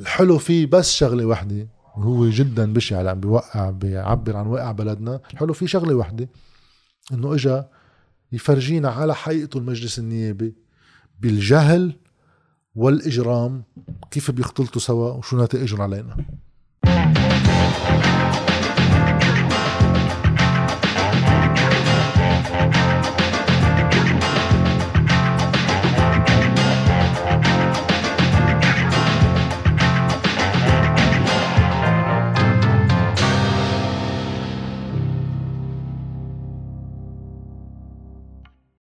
الحلو 0.00 0.38
فيه 0.38 0.66
بس 0.66 0.92
شغلة 0.92 1.26
وحدة 1.26 1.68
وهو 1.96 2.28
جدا 2.28 2.72
بشع 2.72 3.10
عم 3.10 3.20
بيوقع 3.20 3.70
بيعبر 3.70 4.36
عن 4.36 4.46
واقع 4.46 4.72
بلدنا. 4.72 5.20
الحلو 5.32 5.52
فيه 5.52 5.66
شغلة 5.66 5.94
وحدة 5.94 6.28
إنه 7.12 7.34
إجا 7.34 7.68
يفرجينا 8.32 8.88
على 8.88 9.14
حقيقته 9.14 9.58
المجلس 9.58 9.98
النيابي 9.98 10.54
بالجهل 11.20 11.96
والإجرام 12.74 13.62
كيف 14.10 14.30
بيختلطوا 14.30 14.80
سوا 14.80 15.10
وشو 15.10 15.44
نتائجهم 15.44 15.82
علينا. 15.82 16.16